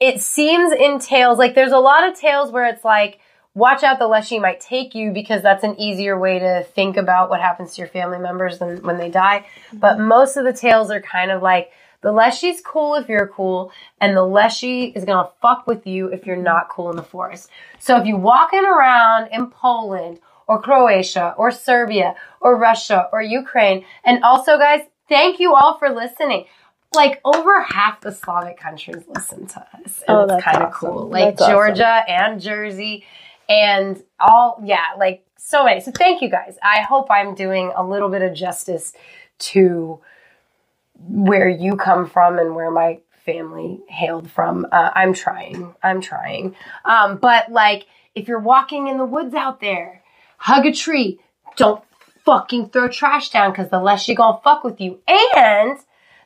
it 0.00 0.20
seems 0.20 0.72
in 0.72 0.98
tales 0.98 1.38
like 1.38 1.54
there's 1.54 1.72
a 1.72 1.78
lot 1.78 2.08
of 2.08 2.18
tales 2.18 2.50
where 2.50 2.66
it's 2.66 2.84
like, 2.84 3.20
watch 3.54 3.84
out, 3.84 4.00
the 4.00 4.08
Leshy 4.08 4.40
might 4.40 4.60
take 4.60 4.96
you 4.96 5.12
because 5.12 5.42
that's 5.42 5.62
an 5.62 5.78
easier 5.78 6.18
way 6.18 6.40
to 6.40 6.64
think 6.74 6.96
about 6.96 7.30
what 7.30 7.40
happens 7.40 7.74
to 7.74 7.82
your 7.82 7.88
family 7.88 8.18
members 8.18 8.58
than 8.58 8.82
when 8.82 8.98
they 8.98 9.10
die. 9.10 9.46
But 9.72 9.98
mm-hmm. 9.98 10.08
most 10.08 10.36
of 10.36 10.44
the 10.44 10.52
tales 10.52 10.90
are 10.90 11.00
kind 11.00 11.30
of 11.30 11.40
like 11.40 11.70
the 12.02 12.12
Leshy's 12.12 12.60
cool 12.60 12.94
if 12.96 13.08
you're 13.08 13.28
cool, 13.28 13.72
and 14.00 14.16
the 14.16 14.22
Leshy 14.24 14.86
is 14.86 15.04
gonna 15.04 15.30
fuck 15.40 15.66
with 15.66 15.86
you 15.86 16.08
if 16.08 16.26
you're 16.26 16.36
not 16.36 16.68
cool 16.68 16.90
in 16.90 16.96
the 16.96 17.02
forest. 17.02 17.48
So 17.78 17.96
if 17.98 18.06
you're 18.06 18.18
walking 18.18 18.64
around 18.64 19.28
in 19.32 19.50
Poland 19.50 20.20
or 20.48 20.60
Croatia 20.60 21.34
or 21.38 21.50
Serbia 21.50 22.14
or 22.40 22.56
Russia 22.58 23.08
or 23.12 23.22
Ukraine, 23.22 23.84
and 24.04 24.22
also 24.24 24.58
guys, 24.58 24.82
thank 25.08 25.40
you 25.40 25.54
all 25.54 25.78
for 25.78 25.90
listening. 25.90 26.46
Like 26.94 27.20
over 27.24 27.62
half 27.62 28.00
the 28.02 28.12
Slavic 28.12 28.58
countries 28.58 29.04
listen 29.08 29.46
to 29.46 29.60
us. 29.60 30.02
And 30.06 30.16
Oh, 30.16 30.22
it's 30.24 30.32
that's 30.32 30.44
kind 30.44 30.58
of 30.58 30.64
awesome. 30.74 30.88
cool. 30.90 31.08
Like 31.08 31.36
That's 31.36 31.42
awesome. 31.42 31.52
Georgia 31.54 32.02
and 32.08 32.40
Jersey 32.40 33.04
and 33.48 34.02
all 34.20 34.60
yeah, 34.62 34.86
like 34.98 35.24
so 35.38 35.64
many. 35.64 35.80
So 35.80 35.90
thank 35.92 36.20
you 36.20 36.28
guys. 36.28 36.58
I 36.62 36.82
hope 36.82 37.06
I'm 37.10 37.34
doing 37.34 37.72
a 37.74 37.82
little 37.86 38.08
bit 38.10 38.22
of 38.22 38.34
justice 38.34 38.92
to 39.38 40.00
where 41.08 41.48
you 41.48 41.76
come 41.76 42.08
from 42.08 42.38
and 42.38 42.54
where 42.54 42.70
my 42.70 43.00
family 43.24 43.80
hailed 43.88 44.30
from. 44.30 44.66
Uh, 44.70 44.90
I'm 44.94 45.14
trying. 45.14 45.74
I'm 45.82 46.00
trying. 46.00 46.56
Um, 46.84 47.16
but 47.18 47.50
like, 47.50 47.86
if 48.14 48.28
you're 48.28 48.40
walking 48.40 48.88
in 48.88 48.98
the 48.98 49.04
woods 49.04 49.34
out 49.34 49.60
there, 49.60 50.02
hug 50.36 50.66
a 50.66 50.72
tree. 50.72 51.20
Don't 51.56 51.82
fucking 52.24 52.70
throw 52.70 52.88
trash 52.88 53.30
down 53.30 53.50
because 53.50 53.70
the 53.70 53.80
Leshy 53.80 54.14
gonna 54.14 54.40
fuck 54.42 54.64
with 54.64 54.80
you. 54.80 55.00
And 55.08 55.78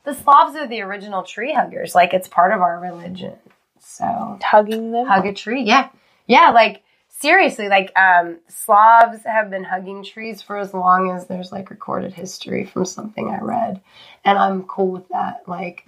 the 0.05 0.15
Slavs 0.15 0.57
are 0.57 0.67
the 0.67 0.83
original 0.83 1.23
tree 1.23 1.53
huggers. 1.53 1.95
Like, 1.95 2.15
it's 2.15 2.29
part 2.29 2.53
of 2.53 2.61
our 2.61 2.79
religion. 2.79 3.35
So 3.79 4.39
hugging 4.43 4.93
them. 4.93 5.07
hug 5.07 5.27
a 5.27 5.33
tree. 5.33 5.63
Yeah. 5.63 5.89
Yeah. 6.27 6.51
Like 6.51 6.83
seriously, 7.21 7.69
like 7.69 7.93
um 7.97 8.39
Slavs 8.49 9.25
have 9.25 9.51
been 9.51 9.65
hugging 9.65 10.05
trees 10.05 10.43
for 10.43 10.59
as 10.59 10.75
long 10.75 11.11
as 11.11 11.27
there's 11.27 11.53
like 11.53 11.71
recorded 11.71 12.13
history 12.13 12.65
from 12.65 12.85
something 12.85 13.29
I 13.29 13.39
read. 13.41 13.81
And 14.25 14.39
I'm 14.39 14.65
cool 14.65 14.91
with 14.91 15.09
that. 15.09 15.43
Like 15.47 15.85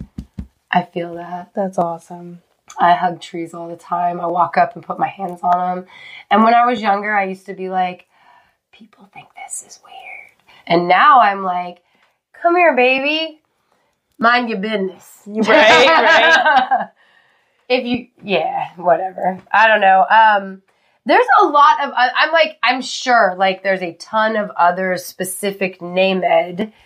I 0.71 0.83
feel 0.83 1.15
that. 1.15 1.51
That's 1.55 1.77
awesome. 1.77 2.41
I 2.79 2.93
hug 2.93 3.19
trees 3.21 3.53
all 3.53 3.67
the 3.67 3.75
time. 3.75 4.19
I 4.21 4.27
walk 4.27 4.57
up 4.57 4.75
and 4.75 4.83
put 4.85 4.99
my 4.99 5.07
hands 5.07 5.39
on 5.41 5.77
them. 5.77 5.87
And 6.29 6.43
when 6.43 6.53
I 6.53 6.65
was 6.65 6.81
younger, 6.81 7.15
I 7.15 7.25
used 7.25 7.47
to 7.47 7.53
be 7.53 7.69
like, 7.69 8.07
people 8.71 9.09
think 9.13 9.27
this 9.35 9.63
is 9.65 9.79
weird. 9.83 10.31
And 10.67 10.87
now 10.87 11.19
I'm 11.19 11.43
like, 11.43 11.79
come 12.33 12.55
here, 12.55 12.75
baby. 12.75 13.41
Mind 14.19 14.49
your 14.49 14.59
business. 14.59 15.23
Right, 15.25 15.47
right. 15.47 16.89
if 17.69 17.85
you, 17.85 18.07
yeah, 18.23 18.71
whatever. 18.75 19.41
I 19.51 19.67
don't 19.67 19.81
know. 19.81 20.05
Um, 20.09 20.61
there's 21.09 21.25
a 21.41 21.45
lot 21.47 21.83
of, 21.83 21.91
I'm 21.95 22.31
like, 22.31 22.57
I'm 22.63 22.81
sure, 22.81 23.35
like, 23.37 23.63
there's 23.63 23.81
a 23.81 23.93
ton 23.93 24.35
of 24.35 24.49
other 24.51 24.97
specific 24.97 25.81
named, 25.81 26.23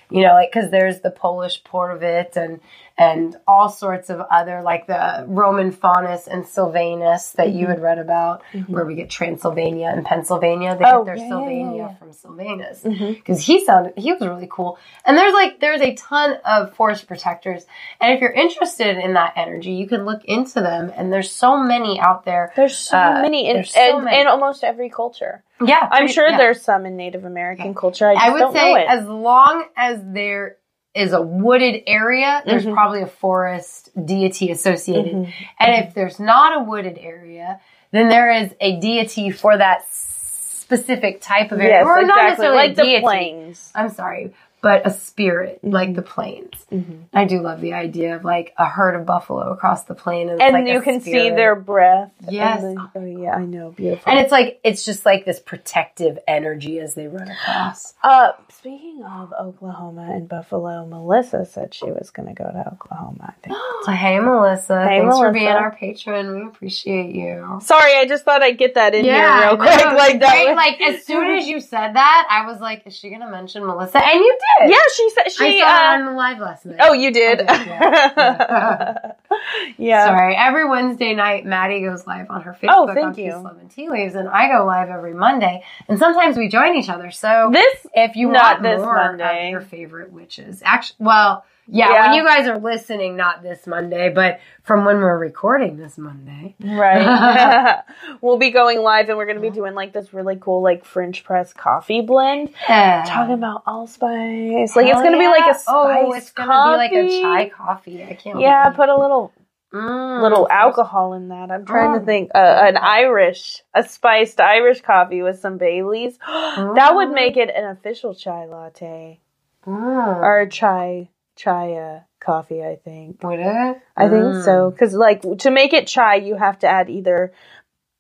you 0.10 0.22
know, 0.22 0.34
like, 0.34 0.52
cause 0.52 0.72
there's 0.72 1.02
the 1.02 1.12
Polish 1.12 1.62
Portovit 1.64 2.36
and, 2.38 2.60
and 2.98 3.36
all 3.48 3.70
sorts 3.70 4.10
of 4.10 4.20
other, 4.32 4.62
like 4.62 4.86
the 4.88 5.26
Roman 5.28 5.72
Faunus 5.72 6.28
and 6.28 6.46
Sylvanus 6.46 7.32
that 7.32 7.52
you 7.52 7.66
had 7.68 7.78
mm-hmm. 7.78 7.86
read 7.86 8.00
about, 8.00 8.44
mm-hmm. 8.54 8.72
where 8.72 8.86
we 8.86 8.96
get 8.96 9.10
Transylvania 9.10 9.92
and 9.94 10.06
Pennsylvania. 10.06 10.78
They 10.78 10.86
Oh, 10.86 11.00
get 11.04 11.06
their 11.06 11.16
yeah, 11.18 11.30
Sylvania 11.30 11.78
yeah, 11.78 11.88
yeah. 11.90 11.96
from 11.96 12.14
Sylvanus 12.14 12.84
mm-hmm. 12.84 13.14
because 13.14 13.44
he 13.44 13.66
sounded 13.66 13.94
he 13.98 14.12
was 14.14 14.22
really 14.22 14.48
cool. 14.50 14.78
And 15.06 15.18
there's 15.18 15.34
like 15.34 15.60
there's 15.60 15.82
a 15.82 15.96
ton 15.96 16.38
of 16.46 16.76
forest 16.76 17.08
protectors, 17.08 17.66
and 18.00 18.14
if 18.14 18.22
you're 18.22 18.32
interested 18.32 18.98
in 18.98 19.14
that 19.14 19.34
energy, 19.38 19.72
you 19.72 19.88
can 19.88 20.06
look 20.06 20.24
into 20.26 20.62
them. 20.62 20.92
And 20.96 21.12
there's 21.12 21.32
so 21.32 21.58
many 21.58 22.00
out 22.00 22.26
there. 22.26 22.54
There's 22.56 22.78
so 22.78 22.98
Uh, 22.98 23.22
many 23.22 23.50
in, 23.50 23.64
so 23.66 23.98
in, 24.00 24.04
many. 24.06 24.22
in 24.22 24.28
almost 24.28 24.64
every 24.64 24.90
culture. 24.90 25.44
Yeah, 25.66 25.80
I'm 25.82 26.02
pretty- 26.02 26.14
sure 26.14 26.30
there's 26.38 26.62
some 26.62 26.86
in 26.86 26.96
Native 26.96 27.26
American 27.26 27.74
culture. 27.74 28.08
I, 28.08 28.14
I 28.14 28.30
would 28.30 28.54
say 28.54 28.86
as 28.86 29.06
long 29.08 29.66
as 29.76 30.00
there 30.04 30.58
is 30.96 31.12
a 31.14 31.22
wooded 31.22 31.84
area, 31.88 32.42
there's 32.46 32.66
Mhm. 32.66 32.74
probably 32.74 33.02
a 33.02 33.08
forest 33.08 33.90
deity 34.06 34.52
associated. 34.52 35.14
Mhm. 35.14 35.34
And 35.60 35.84
if 35.86 35.94
there's 35.94 36.20
not 36.20 36.58
a 36.58 36.64
wooded 36.64 37.00
area, 37.02 37.60
then 37.92 38.10
there 38.10 38.30
is 38.32 38.54
a 38.62 38.80
deity 38.80 39.32
for 39.32 39.58
that 39.58 39.86
specific 39.90 41.20
type 41.22 41.52
of 41.52 41.60
area, 41.60 41.80
Yes, 41.80 41.86
or 41.86 42.04
not 42.04 42.24
necessarily 42.30 42.58
Like 42.58 42.76
the 42.76 42.84
deity. 42.84 43.02
plains. 43.02 43.72
I'm 43.76 43.90
sorry, 43.90 44.34
but 44.64 44.88
a 44.88 44.90
spirit 44.90 45.60
like 45.62 45.90
Mhm. 45.90 45.96
the 45.98 46.02
plains. 46.02 46.66
Mhm. 46.72 47.04
I 47.14 47.26
do 47.26 47.40
love 47.42 47.62
the 47.62 47.74
idea 47.74 48.16
of 48.16 48.24
like 48.26 48.54
a 48.58 48.66
herd 48.66 48.96
of 48.96 49.06
buffalo 49.06 49.52
across 49.52 49.84
the 49.84 49.94
plain, 49.94 50.30
and, 50.30 50.42
And 50.42 50.54
like 50.54 50.66
you 50.74 50.82
can 50.82 51.02
see 51.02 51.30
their 51.30 51.54
breath. 51.56 52.10
Yes. 52.28 52.62
The- 52.62 52.90
oh 52.96 53.06
yeah, 53.06 53.36
I 53.36 53.46
know. 53.46 53.70
Beautiful. 53.72 54.10
and 54.10 54.20
it's 54.20 54.32
like 54.32 54.60
it's 54.64 54.84
just 54.84 55.06
like 55.06 55.26
this 55.26 55.40
protective 55.40 56.18
energy 56.28 56.80
as 56.80 56.96
they 56.96 57.08
run 57.08 57.30
across. 57.30 57.94
Uh, 58.02 58.32
speaking 58.50 59.04
of 59.04 59.32
Oklahoma 59.40 60.08
and 60.12 60.28
Buffalo, 60.28 60.86
Melissa 60.86 61.46
said 61.46 61.74
she 61.74 61.92
was 61.92 62.10
going 62.10 62.28
to 62.28 62.34
go 62.34 62.46
to 62.50 62.72
Oklahoma. 62.74 63.34
I 63.38 63.48
think. 63.48 63.58
So 63.84 63.92
hey, 64.04 64.20
Melissa, 64.20 64.82
Hey, 64.88 65.02
thanks 65.02 65.18
for 65.18 65.32
being 65.32 65.48
our 65.50 65.72
patron. 65.76 66.34
We 66.36 66.48
appreciate 66.48 67.14
you. 67.14 67.60
Sorry, 67.62 67.96
I 67.98 68.06
just 68.08 68.24
thought 68.24 68.42
I'd 68.42 68.58
get 68.58 68.76
that 68.76 68.96
in 68.96 69.04
here 69.04 69.14
real 69.42 69.58
quick. 69.58 69.78
no, 69.86 69.96
like 69.96 70.20
that. 70.22 70.46
was- 70.48 70.56
Like 70.56 70.82
as 70.82 71.04
soon 71.06 71.36
as 71.36 71.48
you 71.48 71.60
said 71.60 71.94
that, 71.96 72.28
I 72.30 72.46
was 72.50 72.62
like, 72.62 72.84
"Is 72.88 72.96
she 72.98 73.10
gonna 73.10 73.30
mention 73.30 73.66
Melissa?" 73.66 73.98
And 73.98 74.20
you 74.20 74.32
did. 74.40 74.53
Yeah, 74.66 74.78
she 74.96 75.10
said 75.12 75.24
I 75.26 75.30
she. 75.30 75.60
saw 75.60 75.68
her 75.68 75.86
Uh, 75.88 76.00
on 76.00 76.06
the 76.06 76.12
live 76.12 76.40
last 76.40 76.66
night. 76.66 76.78
oh, 76.82 76.94
you 76.94 77.12
did. 77.12 77.40
Did, 77.40 77.48
yeah. 77.48 79.12
yeah. 79.78 80.06
Sorry. 80.06 80.36
Every 80.36 80.68
Wednesday 80.68 81.14
night, 81.14 81.46
Maddie 81.46 81.82
goes 81.82 82.06
live 82.08 82.28
on 82.30 82.42
her 82.44 82.54
Facebook 82.54 82.70
Oh, 82.74 82.90
on 82.90 82.96
thank 82.96 83.16
Peace, 83.16 83.26
you. 83.26 83.36
Love, 83.36 83.58
and 83.60 83.70
Tea 83.72 83.90
Leaves, 83.90 84.16
and 84.16 84.28
I 84.30 84.48
go 84.50 84.66
live 84.66 84.90
every 84.90 85.14
Monday. 85.14 85.64
And 85.88 85.98
sometimes 86.00 86.38
we 86.38 86.48
join 86.50 86.76
each 86.76 86.90
other. 86.90 87.12
So 87.12 87.50
This 87.52 87.88
if 87.94 88.16
you 88.16 88.30
want 88.30 88.62
this 88.64 88.80
more 88.80 88.96
Monday. 88.96 89.48
of 89.48 89.52
your 89.52 89.62
favorite 89.62 90.12
witches, 90.12 90.62
actually, 90.64 90.98
well, 91.00 91.46
yeah, 91.68 91.92
Yeah. 91.92 92.02
when 92.08 92.14
you 92.16 92.26
guys 92.26 92.48
are 92.48 92.58
listening, 92.60 93.16
not 93.16 93.42
this 93.44 93.66
Monday, 93.68 94.10
but 94.10 94.40
from 94.64 94.86
when 94.86 94.98
we're 94.98 95.18
recording 95.18 95.78
this 95.78 95.98
Monday. 95.98 96.56
Right. 96.64 97.82
we'll 98.22 98.38
be 98.38 98.52
going 98.52 98.80
live 98.82 99.10
and 99.10 99.18
we're 99.18 99.26
going 99.26 99.38
to 99.38 99.42
be 99.42 99.50
doing 99.50 99.74
like 99.74 99.94
this 99.94 100.14
really 100.14 100.38
cool 100.40 100.62
like 100.62 100.86
French 100.86 101.24
press 101.24 101.54
coffee 101.54 102.02
blend. 102.02 102.50
Yeah. 102.70 103.04
Talking 103.08 103.34
about 103.36 103.64
allspice. 103.66 104.76
Like 104.76 104.88
it's 104.88 105.00
going 105.02 105.14
to 105.14 105.20
be 105.20 105.28
like 105.28 105.56
a 105.56 105.60
spice 105.60 105.64
Oh, 105.68 106.12
it's 106.14 106.32
gonna 106.32 106.48
coffee. 106.52 106.90
be 106.90 107.04
like 107.04 107.06
a 107.06 107.22
chai 107.22 107.50
coffee. 107.50 108.04
I 108.04 108.14
can't. 108.14 108.40
Yeah, 108.40 108.68
wait. 108.70 108.76
put 108.76 108.90
a 108.90 108.96
little 108.98 109.32
Mm, 109.74 110.22
little 110.22 110.48
alcohol 110.52 111.14
in 111.14 111.30
that. 111.30 111.50
I'm 111.50 111.66
trying 111.66 111.96
Oh. 111.96 112.00
to 112.00 112.06
think. 112.06 112.30
Uh, 112.36 112.38
an 112.38 112.78
Irish, 112.78 113.64
a 113.74 113.82
spiced 113.82 114.40
Irish 114.40 114.82
coffee 114.82 115.24
with 115.24 115.40
some 115.40 115.58
Baileys. 115.58 116.20
that 116.28 116.92
would 116.94 117.08
Mm. 117.08 117.16
make 117.16 117.38
it 117.38 117.50
an 117.50 117.66
official 117.66 118.14
chai 118.14 118.46
latte. 118.46 119.20
Mm. 119.66 120.18
or 120.22 120.42
a 120.42 120.48
chai 120.50 121.10
uh, 121.46 122.00
coffee. 122.20 122.64
I 122.64 122.76
think. 122.76 123.24
Would 123.24 123.40
it? 123.40 123.78
I 123.98 124.08
think 124.10 124.24
Mm. 124.26 124.44
so 124.44 124.72
because 124.72 124.94
like 124.94 125.22
to 125.40 125.52
make 125.52 125.74
it 125.74 125.88
chai, 125.88 126.16
you 126.16 126.36
have 126.36 126.60
to 126.60 126.68
add 126.68 126.90
either 126.90 127.34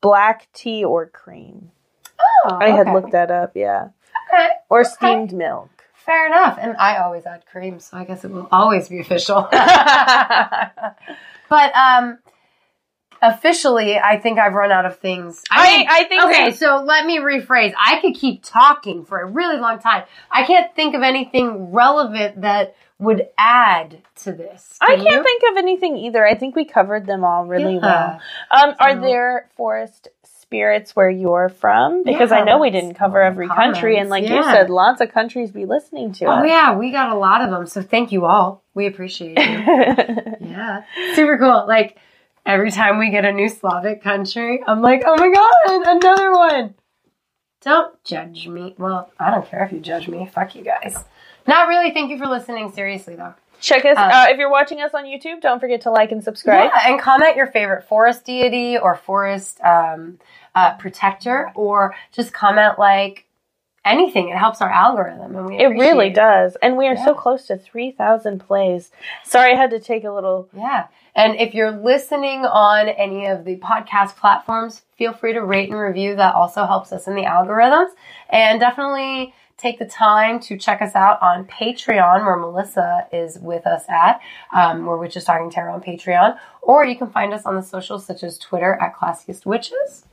black 0.01 0.47
tea 0.53 0.83
or 0.83 1.07
cream. 1.07 1.71
Oh, 2.45 2.57
I 2.61 2.69
had 2.71 2.87
looked 2.93 3.11
that 3.11 3.31
up. 3.31 3.51
Yeah, 3.55 3.89
Okay. 4.33 4.47
or 4.69 4.83
steamed 4.83 5.33
milk. 5.33 5.69
Fair 5.93 6.27
enough. 6.27 6.57
And 6.59 6.75
I 6.77 6.97
always 6.97 7.25
add 7.25 7.45
cream, 7.45 7.79
so 7.79 7.95
I 7.97 8.03
guess 8.03 8.25
it 8.25 8.31
will 8.31 8.49
always 8.51 8.89
be 8.89 8.99
official. 8.99 9.47
but 11.49 11.75
um 11.75 12.19
officially, 13.21 13.97
I 13.97 14.19
think 14.19 14.37
I've 14.39 14.53
run 14.53 14.71
out 14.71 14.85
of 14.85 14.99
things. 14.99 15.41
I- 15.49 15.85
I 15.89 16.03
think 16.05 16.23
Okay, 16.25 16.51
so. 16.51 16.79
so 16.79 16.83
let 16.83 17.05
me 17.05 17.19
rephrase. 17.19 17.73
I 17.79 17.99
could 18.01 18.15
keep 18.15 18.43
talking 18.43 19.05
for 19.05 19.19
a 19.21 19.25
really 19.25 19.57
long 19.57 19.79
time. 19.79 20.03
I 20.29 20.43
can't 20.43 20.75
think 20.75 20.93
of 20.95 21.01
anything 21.03 21.71
relevant 21.71 22.41
that 22.41 22.75
would 23.03 23.27
add 23.37 24.01
to 24.23 24.31
this. 24.31 24.77
I 24.81 24.95
Can 24.95 25.05
can't 25.05 25.09
you? 25.17 25.23
think 25.23 25.43
of 25.51 25.57
anything 25.57 25.97
either. 25.97 26.25
I 26.25 26.35
think 26.35 26.55
we 26.55 26.65
covered 26.65 27.05
them 27.05 27.23
all 27.23 27.45
really 27.45 27.75
Yeah. 27.75 27.79
well. 27.81 28.21
Um, 28.69 28.75
are 28.79 28.95
there 28.95 29.49
forest 29.55 30.07
spirits 30.23 30.95
where 30.95 31.09
you're 31.09 31.49
from? 31.49 32.03
Because 32.03 32.31
Yeah, 32.31 32.37
I 32.37 32.43
know 32.43 32.59
we 32.59 32.69
didn't 32.69 32.93
cover 32.95 33.21
every 33.21 33.47
country, 33.47 33.97
and 33.97 34.09
like 34.09 34.23
you 34.23 34.43
said, 34.43 34.69
lots 34.69 35.01
of 35.01 35.11
countries 35.11 35.51
be 35.51 35.65
listening 35.65 36.13
to 36.13 36.25
Oh 36.25 36.31
us. 36.31 36.47
yeah, 36.47 36.75
we 36.77 36.91
got 36.91 37.09
a 37.11 37.15
lot 37.15 37.41
of 37.41 37.49
them. 37.49 37.65
So 37.65 37.81
thank 37.81 38.11
you 38.11 38.25
all. 38.25 38.63
We 38.73 38.85
appreciate 38.87 39.37
you. 39.39 39.45
Yeah. 40.41 40.83
Super 41.15 41.37
cool. 41.39 41.65
Like 41.67 41.97
every 42.45 42.69
time 42.69 42.99
we 42.99 43.09
get 43.09 43.25
a 43.25 43.31
new 43.31 43.49
Slavic 43.49 44.03
country, 44.03 44.61
I'm 44.67 44.81
like, 44.81 45.01
oh 45.05 45.15
my 45.17 45.29
god, 45.33 45.97
another 45.97 46.31
one. 46.31 46.75
Don't 47.61 48.03
judge 48.03 48.47
me. 48.47 48.75
Well, 48.77 49.09
I 49.19 49.31
don't 49.31 49.47
care 49.47 49.63
if 49.63 49.71
you 49.71 49.79
judge 49.79 50.07
me. 50.07 50.29
Fuck 50.31 50.53
you 50.55 50.63
guys. 50.63 51.03
Not 51.47 51.67
really. 51.67 51.91
Thank 51.91 52.09
you 52.11 52.17
for 52.17 52.27
listening. 52.27 52.71
Seriously 52.71 53.15
though. 53.15 53.33
Check 53.59 53.85
us 53.85 53.97
Uh, 53.97 54.01
uh, 54.01 54.25
if 54.29 54.37
you're 54.37 54.51
watching 54.51 54.81
us 54.81 54.93
on 54.93 55.05
YouTube. 55.05 55.39
Don't 55.41 55.59
forget 55.59 55.81
to 55.81 55.91
like 55.91 56.11
and 56.11 56.23
subscribe. 56.23 56.71
Yeah, 56.73 56.91
and 56.91 56.99
comment 56.99 57.37
your 57.37 57.47
favorite 57.47 57.85
forest 57.85 58.25
deity 58.25 58.77
or 58.77 58.95
forest 58.95 59.61
um, 59.61 60.19
uh, 60.53 60.73
protector, 60.75 61.49
or 61.55 61.95
just 62.11 62.33
comment 62.33 62.77
like 62.77 63.25
anything. 63.85 64.29
It 64.29 64.37
helps 64.37 64.61
our 64.61 64.69
algorithm, 64.69 65.35
and 65.35 65.45
we 65.45 65.57
It 65.57 65.67
really 65.67 66.07
appreciate 66.07 66.15
does, 66.15 66.57
and 66.61 66.75
we 66.77 66.87
are 66.87 66.97
so 66.97 67.13
close 67.13 67.47
to 67.47 67.57
three 67.57 67.91
thousand 67.91 68.39
plays. 68.39 68.91
Sorry, 69.23 69.53
I 69.53 69.55
had 69.55 69.71
to 69.71 69.79
take 69.79 70.03
a 70.03 70.11
little. 70.11 70.49
Yeah. 70.55 70.87
And 71.15 71.35
if 71.35 71.53
you're 71.53 71.71
listening 71.71 72.43
on 72.43 72.89
any 72.89 73.27
of 73.27 73.45
the 73.45 73.57
podcast 73.57 74.15
platforms, 74.17 74.81
feel 74.97 75.13
free 75.13 75.33
to 75.33 75.41
rate 75.41 75.69
and 75.69 75.79
review. 75.79 76.15
That 76.15 76.33
also 76.33 76.65
helps 76.65 76.91
us 76.91 77.07
in 77.07 77.15
the 77.15 77.23
algorithms. 77.23 77.91
And 78.29 78.59
definitely 78.59 79.35
take 79.57 79.79
the 79.79 79.85
time 79.85 80.39
to 80.41 80.57
check 80.57 80.81
us 80.81 80.95
out 80.95 81.21
on 81.21 81.45
Patreon, 81.45 82.25
where 82.25 82.35
Melissa 82.37 83.07
is 83.13 83.39
with 83.39 83.65
us 83.67 83.83
at, 83.89 84.19
um, 84.53 84.85
where 84.85 84.97
Witches 84.97 85.23
Talking 85.23 85.49
Tarot 85.49 85.73
on 85.73 85.81
Patreon. 85.81 86.37
Or 86.61 86.85
you 86.85 86.97
can 86.97 87.09
find 87.09 87.33
us 87.33 87.45
on 87.45 87.55
the 87.55 87.61
socials 87.61 88.05
such 88.05 88.23
as 88.23 88.37
Twitter 88.37 88.77
at 88.81 88.95
Classiest 88.95 89.45
Witches 89.45 90.05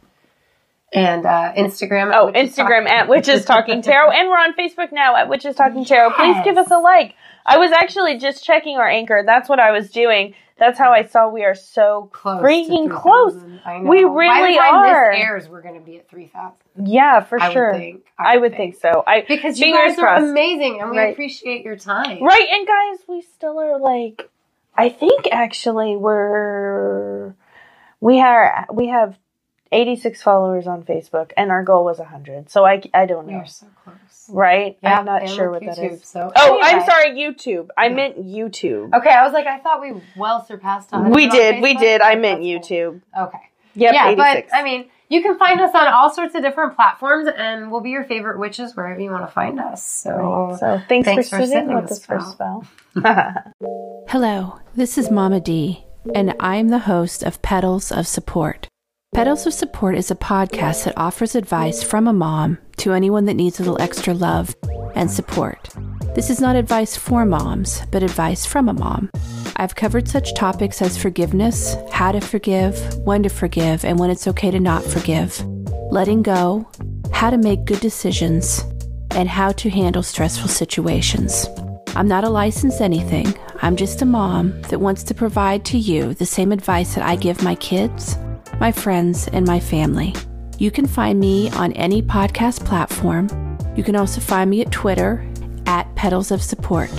and 0.93 1.25
uh, 1.27 1.53
Instagram. 1.57 2.13
Oh, 2.15 2.27
Witches 2.27 2.55
Instagram 2.57 2.85
Talking- 2.85 2.89
at 2.89 3.09
Witches 3.09 3.45
Talking 3.45 3.83
Tarot, 3.83 4.11
and 4.11 4.29
we're 4.29 4.37
on 4.39 4.55
Facebook 4.55 4.93
now 4.93 5.17
at 5.17 5.29
Witches 5.29 5.57
Talking 5.57 5.85
Tarot. 5.85 6.13
Please 6.13 6.37
give 6.45 6.57
us 6.57 6.71
a 6.71 6.79
like. 6.79 7.15
I 7.47 7.57
was 7.59 7.71
actually 7.73 8.19
just 8.19 8.45
checking 8.45 8.77
our 8.77 8.89
anchor. 8.89 9.23
That's 9.25 9.49
what 9.49 9.59
I 9.59 9.71
was 9.73 9.91
doing. 9.91 10.35
That's 10.61 10.79
how 10.79 10.93
I 10.93 11.05
saw 11.07 11.29
we 11.31 11.43
are 11.45 11.55
so 11.57 12.11
Close 12.13 12.43
freaking 12.43 12.85
3,000. 12.87 12.91
close. 12.91 13.35
I 13.65 13.79
know. 13.79 13.91
We 13.91 14.05
really 14.05 14.59
are. 14.59 15.11
This 15.15 15.25
airs, 15.25 15.49
we're 15.49 15.63
going 15.63 15.75
to 15.81 15.85
be 15.85 15.97
at 15.97 16.09
3,000. 16.09 16.53
Yeah, 16.87 17.21
for 17.25 17.43
I 17.43 17.53
sure. 17.53 17.73
would 17.73 17.79
think. 17.81 18.05
I 18.19 18.37
would 18.37 18.53
think 18.55 18.77
so. 18.77 19.03
I 19.07 19.25
Because 19.27 19.59
you 19.59 19.73
guys 19.75 19.99
are 19.99 20.03
crossed. 20.03 20.23
amazing 20.25 20.81
and 20.83 20.91
we 20.91 20.99
Right. 20.99 21.13
appreciate 21.13 21.65
your 21.65 21.77
time. 21.77 22.23
Right, 22.23 22.47
and 22.53 22.67
guys, 22.67 22.99
we 23.09 23.23
still 23.23 23.59
are 23.59 23.79
like 23.81 24.29
I 24.77 24.89
think 24.91 25.27
actually 25.33 25.97
we're 25.97 27.35
we 28.01 28.21
are 28.21 28.67
we 28.73 28.89
have 28.89 29.19
86 29.73 30.23
followers 30.23 30.67
on 30.67 30.83
Facebook 30.83 31.33
and 31.37 31.51
our 31.51 31.63
goal 31.63 31.85
was 31.85 31.99
100. 31.99 32.51
So 32.51 32.65
I 32.67 32.83
I 32.93 33.07
don't 33.07 33.27
We 33.27 33.33
know. 33.33 33.39
are 33.41 33.47
so 33.47 33.67
close. 33.85 33.97
Right? 34.29 34.79
Yeah, 34.83 34.99
I'm 34.99 35.05
not 35.05 35.29
sure 35.29 35.51
what 35.51 35.65
that 35.65 35.77
YouTube, 35.79 35.93
is. 35.93 36.05
So 36.05 36.33
Oh, 36.37 36.61
I'm 36.63 36.85
sorry, 36.85 37.11
YouTube. 37.11 37.69
I 37.77 37.87
Yeah. 37.87 37.95
meant 37.95 38.19
YouTube. 38.25 38.95
Okay, 38.95 39.11
I 39.11 39.25
was 39.25 39.33
like, 39.33 39.47
I 39.47 39.59
thought 39.59 39.81
we 39.81 39.95
well 40.17 40.45
surpassed 40.45 40.93
100. 40.93 41.15
We 41.15 41.25
on 41.25 41.31
did, 41.31 41.63
we 41.63 41.75
did. 41.75 42.01
I 42.01 42.15
meant 42.17 42.43
That's 42.43 42.69
cool. 42.69 42.77
YouTube. 42.79 43.01
Okay. 43.19 43.39
Yep, 43.75 43.95
yeah, 43.95 44.09
86. 44.11 44.51
but 44.51 44.57
I 44.57 44.63
mean, 44.65 44.89
you 45.09 45.23
can 45.23 45.39
find 45.39 45.61
us 45.61 45.73
on 45.75 45.87
all 45.89 46.11
sorts 46.11 46.35
of 46.35 46.43
different 46.43 46.75
platforms, 46.75 47.29
and 47.37 47.71
we'll 47.71 47.81
be 47.81 47.91
your 47.91 48.05
favorite 48.05 48.39
witches 48.39 48.75
wherever 48.77 49.01
you 49.01 49.11
want 49.13 49.27
to 49.27 49.33
find 49.33 49.61
us. 49.61 49.85
So, 49.85 50.57
so 50.59 50.81
thanks, 50.89 51.07
thanks 51.07 51.29
for 51.29 51.39
for 51.39 51.47
sitting 51.47 51.69
sitting 51.69 51.75
with 51.77 51.89
this 51.89 51.99
us 51.99 52.07
for 52.07 52.17
a 52.17 52.23
spell. 52.23 52.65
Hello, 54.09 54.59
this 54.75 54.99
is 54.99 55.11
Mama 55.11 55.41
D, 55.41 55.85
and 56.15 56.35
I'm 56.41 56.69
the 56.69 56.81
host 56.81 57.23
of 57.23 57.41
Petals 57.43 57.93
of 57.93 58.07
Support. 58.09 58.69
Petals 59.13 59.45
of 59.45 59.53
Support 59.53 59.97
is 59.97 60.13
a 60.13 60.15
podcast 60.15 60.85
that 60.85 60.97
offers 60.97 61.35
advice 61.35 61.83
from 61.83 62.07
a 62.07 62.13
mom 62.13 62.59
to 62.77 62.93
anyone 62.93 63.25
that 63.25 63.35
needs 63.35 63.59
a 63.59 63.65
little 63.65 63.83
extra 63.83 64.15
love 64.15 64.55
and 64.95 65.11
support. 65.11 65.69
This 66.15 66.31
is 66.31 66.41
not 66.41 66.55
advice 66.55 66.97
for 66.97 67.27
moms, 67.27 67.83
but 67.91 68.05
advice 68.05 68.47
from 68.47 68.69
a 68.69 68.73
mom. 68.73 69.11
I've 69.57 69.75
covered 69.75 70.07
such 70.07 70.35
topics 70.35 70.81
as 70.81 70.97
forgiveness, 70.97 71.75
how 71.91 72.13
to 72.13 72.21
forgive, 72.21 72.79
when 72.99 73.25
to 73.25 73.29
forgive, 73.29 73.85
and 73.85 73.99
when 73.99 74.11
it's 74.11 74.29
okay 74.29 74.53
to 74.53 74.61
not 74.61 74.85
forgive, 74.85 75.45
letting 75.91 76.23
go, 76.23 76.71
how 77.13 77.31
to 77.31 77.37
make 77.37 77.65
good 77.65 77.81
decisions, 77.81 78.65
and 79.11 79.29
how 79.29 79.51
to 79.51 79.71
handle 79.71 80.05
stressful 80.05 80.49
situations. 80.49 81.49
I'm 81.97 82.07
not 82.07 82.23
a 82.23 82.31
licensed 82.31 82.81
anything. 82.81 83.35
I'm 83.61 83.75
just 83.75 84.03
a 84.03 84.07
mom 84.07 84.63
that 84.63 84.81
wants 84.81 85.03
to 85.03 85.15
provide 85.15 85.65
to 85.67 85.79
you 85.79 86.15
the 86.15 86.27
same 86.27 86.53
advice 86.53 86.95
that 86.95 87.05
I 87.05 87.17
give 87.17 87.43
my 87.43 87.57
kids, 87.57 88.17
my 88.61 88.71
friends, 88.71 89.27
and 89.29 89.47
my 89.47 89.59
family. 89.59 90.15
You 90.59 90.71
can 90.71 90.87
find 90.87 91.19
me 91.19 91.49
on 91.51 91.73
any 91.73 92.03
podcast 92.03 92.65
platform. 92.65 93.29
You 93.75 93.83
can 93.83 93.97
also 93.97 94.21
find 94.21 94.51
me 94.51 94.61
at 94.61 94.71
Twitter 94.71 95.27
at 95.67 95.93
Petals 95.97 96.31
of 96.31 96.43
Support. 96.43 96.91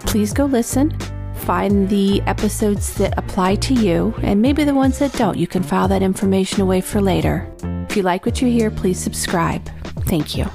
Please 0.00 0.32
go 0.32 0.44
listen, 0.44 0.96
find 1.34 1.88
the 1.88 2.22
episodes 2.22 2.94
that 2.94 3.18
apply 3.18 3.56
to 3.56 3.74
you, 3.74 4.14
and 4.22 4.40
maybe 4.40 4.62
the 4.62 4.74
ones 4.74 5.00
that 5.00 5.12
don't. 5.14 5.36
You 5.36 5.48
can 5.48 5.62
file 5.62 5.88
that 5.88 6.02
information 6.02 6.62
away 6.62 6.80
for 6.80 7.00
later. 7.00 7.52
If 7.90 7.96
you 7.96 8.02
like 8.02 8.24
what 8.24 8.40
you 8.40 8.48
hear, 8.48 8.70
please 8.70 9.00
subscribe. 9.00 9.68
Thank 10.06 10.36
you. 10.36 10.46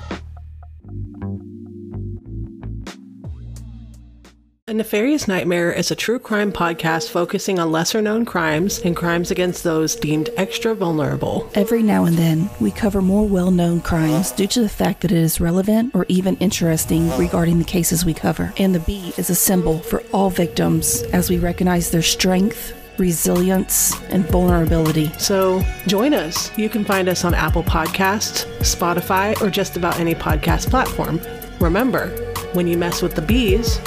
A 4.73 4.75
Nefarious 4.75 5.27
Nightmare 5.27 5.71
is 5.71 5.91
a 5.91 5.95
true 5.95 6.17
crime 6.17 6.51
podcast 6.51 7.11
focusing 7.11 7.59
on 7.59 7.71
lesser 7.71 8.01
known 8.01 8.25
crimes 8.25 8.79
and 8.79 8.95
crimes 8.95 9.29
against 9.29 9.63
those 9.63 9.95
deemed 9.95 10.31
extra 10.35 10.73
vulnerable. 10.73 11.47
Every 11.53 11.83
now 11.83 12.05
and 12.05 12.17
then, 12.17 12.49
we 12.59 12.71
cover 12.71 12.99
more 12.99 13.27
well 13.27 13.51
known 13.51 13.81
crimes 13.81 14.31
due 14.31 14.47
to 14.47 14.61
the 14.61 14.67
fact 14.67 15.01
that 15.01 15.11
it 15.11 15.17
is 15.19 15.39
relevant 15.39 15.93
or 15.93 16.07
even 16.09 16.37
interesting 16.37 17.15
regarding 17.19 17.59
the 17.59 17.65
cases 17.65 18.03
we 18.03 18.15
cover. 18.15 18.51
And 18.57 18.73
the 18.73 18.79
B 18.79 19.13
is 19.15 19.29
a 19.29 19.35
symbol 19.35 19.77
for 19.77 20.01
all 20.11 20.31
victims 20.31 21.03
as 21.13 21.29
we 21.29 21.37
recognize 21.37 21.91
their 21.91 22.01
strength, 22.01 22.73
resilience, 22.97 24.01
and 24.09 24.25
vulnerability. 24.25 25.11
So 25.19 25.61
join 25.85 26.15
us. 26.15 26.49
You 26.57 26.67
can 26.67 26.83
find 26.83 27.07
us 27.07 27.23
on 27.23 27.35
Apple 27.35 27.63
Podcasts, 27.63 28.47
Spotify, 28.61 29.39
or 29.39 29.51
just 29.51 29.77
about 29.77 29.99
any 29.99 30.15
podcast 30.15 30.71
platform. 30.71 31.21
Remember, 31.59 32.07
when 32.53 32.65
you 32.65 32.75
mess 32.75 33.03
with 33.03 33.13
the 33.13 33.21
bees, 33.21 33.79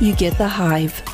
You 0.00 0.14
get 0.16 0.36
the 0.38 0.48
hive. 0.48 1.13